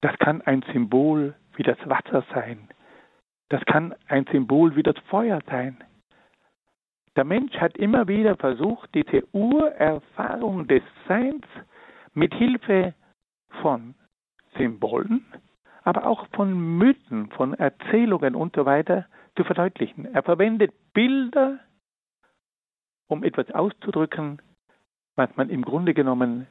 Das 0.02 0.18
kann 0.20 0.42
ein 0.42 0.64
Symbol 0.74 1.36
wie 1.56 1.64
das 1.64 1.78
Wasser 1.88 2.26
sein. 2.34 2.70
Das 3.50 3.64
kann 3.66 3.94
ein 4.08 4.26
Symbol 4.32 4.76
wie 4.76 4.84
das 4.84 4.98
Feuer 5.10 5.42
sein. 5.48 5.84
Der 7.16 7.26
Mensch 7.26 7.54
hat 7.58 7.78
immer 7.78 8.08
wieder 8.08 8.38
versucht, 8.38 8.90
diese 8.96 9.28
Urerfahrung 9.34 10.68
des 10.68 10.82
Seins 11.08 11.46
mit 12.14 12.34
Hilfe 12.34 12.94
von 13.62 13.96
Symbolen, 14.58 15.26
aber 15.84 16.08
auch 16.08 16.28
von 16.34 16.78
Mythen, 16.78 17.30
von 17.32 17.54
Erzählungen 17.54 18.36
und 18.36 18.56
so 18.56 18.66
weiter 18.66 19.06
zu 19.36 19.44
verdeutlichen. 19.44 20.06
Er 20.14 20.24
verwendet 20.24 20.72
Bilder, 20.94 21.60
um 23.08 23.24
etwas 23.24 23.52
auszudrücken, 23.52 24.42
was 25.16 25.30
man 25.36 25.50
im 25.50 25.64
Grunde 25.64 25.94
genommen 25.94 26.48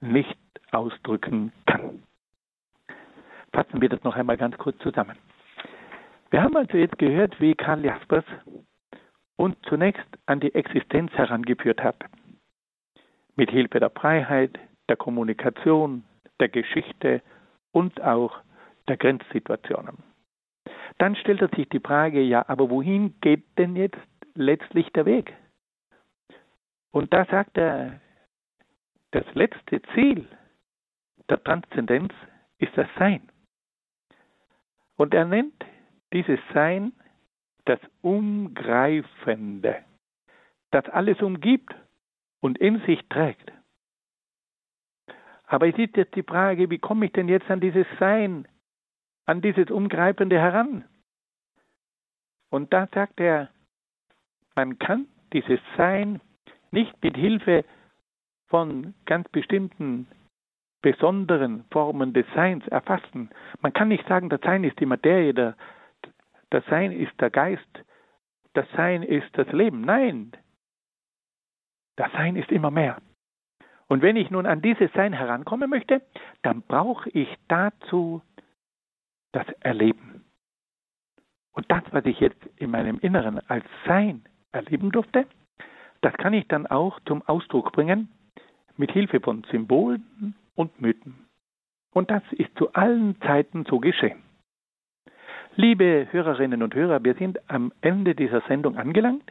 nicht 0.00 0.38
ausdrücken 0.70 1.52
kann. 1.66 2.02
Fassen 3.52 3.80
wir 3.80 3.88
das 3.88 4.02
noch 4.04 4.14
einmal 4.14 4.36
ganz 4.36 4.56
kurz 4.58 4.78
zusammen. 4.78 5.16
Wir 6.30 6.42
haben 6.42 6.56
also 6.56 6.76
jetzt 6.76 6.98
gehört, 6.98 7.40
wie 7.40 7.54
Karl 7.54 7.84
Jaspers 7.84 8.24
uns 9.36 9.56
zunächst 9.68 10.06
an 10.26 10.40
die 10.40 10.54
Existenz 10.54 11.12
herangeführt 11.12 11.82
hat. 11.82 11.96
Mit 13.36 13.50
Hilfe 13.50 13.80
der 13.80 13.90
Freiheit, 13.90 14.58
der 14.88 14.96
Kommunikation, 14.96 16.04
der 16.40 16.48
Geschichte 16.48 17.22
und 17.72 18.00
auch 18.00 18.38
der 18.88 18.96
Grenzsituationen. 18.96 20.02
Dann 20.98 21.16
stellt 21.16 21.42
er 21.42 21.48
sich 21.48 21.68
die 21.68 21.80
Frage, 21.80 22.20
ja, 22.20 22.44
aber 22.48 22.70
wohin 22.70 23.18
geht 23.20 23.44
denn 23.58 23.74
jetzt 23.76 23.98
letztlich 24.34 24.88
der 24.92 25.06
Weg? 25.06 25.34
Und 26.92 27.12
da 27.12 27.24
sagt 27.24 27.56
er, 27.58 28.00
das 29.10 29.24
letzte 29.34 29.82
Ziel 29.94 30.28
der 31.28 31.42
Transzendenz 31.42 32.12
ist 32.58 32.76
das 32.76 32.88
Sein. 32.98 33.28
Und 34.96 35.14
er 35.14 35.24
nennt 35.24 35.64
dieses 36.12 36.38
Sein 36.52 36.92
das 37.64 37.80
Umgreifende, 38.02 39.84
das 40.70 40.84
alles 40.90 41.20
umgibt 41.22 41.74
und 42.40 42.58
in 42.58 42.80
sich 42.86 43.00
trägt. 43.08 43.52
Aber 45.46 45.68
es 45.68 45.78
ist 45.78 45.96
jetzt 45.96 46.14
die 46.14 46.22
Frage, 46.22 46.70
wie 46.70 46.78
komme 46.78 47.06
ich 47.06 47.12
denn 47.12 47.28
jetzt 47.28 47.50
an 47.50 47.60
dieses 47.60 47.86
Sein, 47.98 48.48
an 49.26 49.40
dieses 49.40 49.70
Umgreifende 49.70 50.38
heran? 50.38 50.84
Und 52.50 52.72
da 52.72 52.86
sagt 52.94 53.20
er, 53.20 53.50
man 54.54 54.78
kann 54.78 55.06
dieses 55.32 55.60
Sein 55.76 56.20
nicht 56.70 56.94
mit 57.02 57.16
Hilfe 57.16 57.64
von 58.48 58.94
ganz 59.06 59.28
bestimmten 59.28 60.06
besonderen 60.82 61.64
Formen 61.70 62.12
des 62.12 62.26
Seins 62.34 62.66
erfassen. 62.68 63.30
Man 63.60 63.72
kann 63.72 63.88
nicht 63.88 64.06
sagen, 64.06 64.28
das 64.28 64.40
Sein 64.42 64.64
ist 64.64 64.78
die 64.80 64.86
Materie, 64.86 65.32
der, 65.32 65.56
das 66.54 66.64
Sein 66.66 66.92
ist 66.92 67.20
der 67.20 67.30
Geist, 67.30 67.84
das 68.52 68.64
Sein 68.76 69.02
ist 69.02 69.26
das 69.32 69.48
Leben. 69.48 69.80
Nein, 69.80 70.30
das 71.96 72.12
Sein 72.12 72.36
ist 72.36 72.52
immer 72.52 72.70
mehr. 72.70 72.98
Und 73.88 74.02
wenn 74.02 74.14
ich 74.14 74.30
nun 74.30 74.46
an 74.46 74.62
dieses 74.62 74.92
Sein 74.92 75.12
herankommen 75.12 75.68
möchte, 75.68 76.00
dann 76.42 76.62
brauche 76.62 77.10
ich 77.10 77.28
dazu 77.48 78.22
das 79.32 79.48
Erleben. 79.60 80.24
Und 81.54 81.70
das, 81.72 81.82
was 81.90 82.04
ich 82.04 82.20
jetzt 82.20 82.46
in 82.56 82.70
meinem 82.70 83.00
Inneren 83.00 83.40
als 83.48 83.64
Sein 83.86 84.24
erleben 84.52 84.92
durfte, 84.92 85.26
das 86.02 86.14
kann 86.14 86.34
ich 86.34 86.46
dann 86.46 86.68
auch 86.68 87.00
zum 87.00 87.22
Ausdruck 87.22 87.72
bringen 87.72 88.08
mit 88.76 88.92
Hilfe 88.92 89.18
von 89.18 89.44
Symbolen 89.50 90.36
und 90.54 90.80
Mythen. 90.80 91.26
Und 91.90 92.12
das 92.12 92.22
ist 92.30 92.56
zu 92.56 92.72
allen 92.74 93.20
Zeiten 93.22 93.64
so 93.68 93.80
geschehen. 93.80 94.23
Liebe 95.56 96.08
Hörerinnen 96.10 96.64
und 96.64 96.74
Hörer, 96.74 97.04
wir 97.04 97.14
sind 97.14 97.38
am 97.48 97.72
Ende 97.80 98.16
dieser 98.16 98.40
Sendung 98.48 98.76
angelangt. 98.76 99.22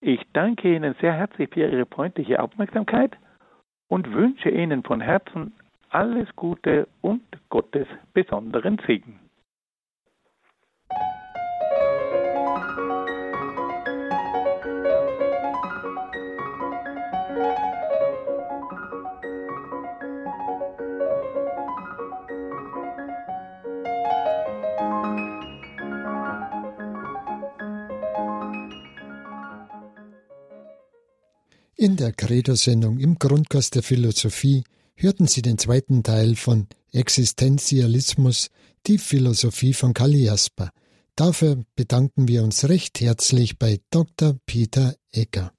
Ich 0.00 0.22
danke 0.32 0.74
Ihnen 0.74 0.94
sehr 0.98 1.12
herzlich 1.12 1.50
für 1.52 1.60
Ihre 1.60 1.84
freundliche 1.84 2.42
Aufmerksamkeit 2.42 3.18
und 3.88 4.14
wünsche 4.14 4.48
Ihnen 4.48 4.82
von 4.82 5.02
Herzen 5.02 5.52
alles 5.90 6.34
Gute 6.36 6.88
und 7.02 7.22
Gottes 7.50 7.86
besonderen 8.14 8.80
Segen. 8.86 9.20
In 31.80 31.94
der 31.94 32.12
Credo-Sendung 32.12 32.98
im 32.98 33.20
Grundkurs 33.20 33.70
der 33.70 33.84
Philosophie 33.84 34.64
hörten 34.96 35.28
Sie 35.28 35.42
den 35.42 35.58
zweiten 35.58 36.02
Teil 36.02 36.34
von 36.34 36.66
Existenzialismus, 36.90 38.50
die 38.88 38.98
Philosophie 38.98 39.72
von 39.72 39.94
Karl 39.94 40.16
Jasper. 40.16 40.72
Dafür 41.14 41.62
bedanken 41.76 42.26
wir 42.26 42.42
uns 42.42 42.68
recht 42.68 42.98
herzlich 42.98 43.60
bei 43.60 43.78
Dr. 43.90 44.34
Peter 44.44 44.96
Egger. 45.12 45.52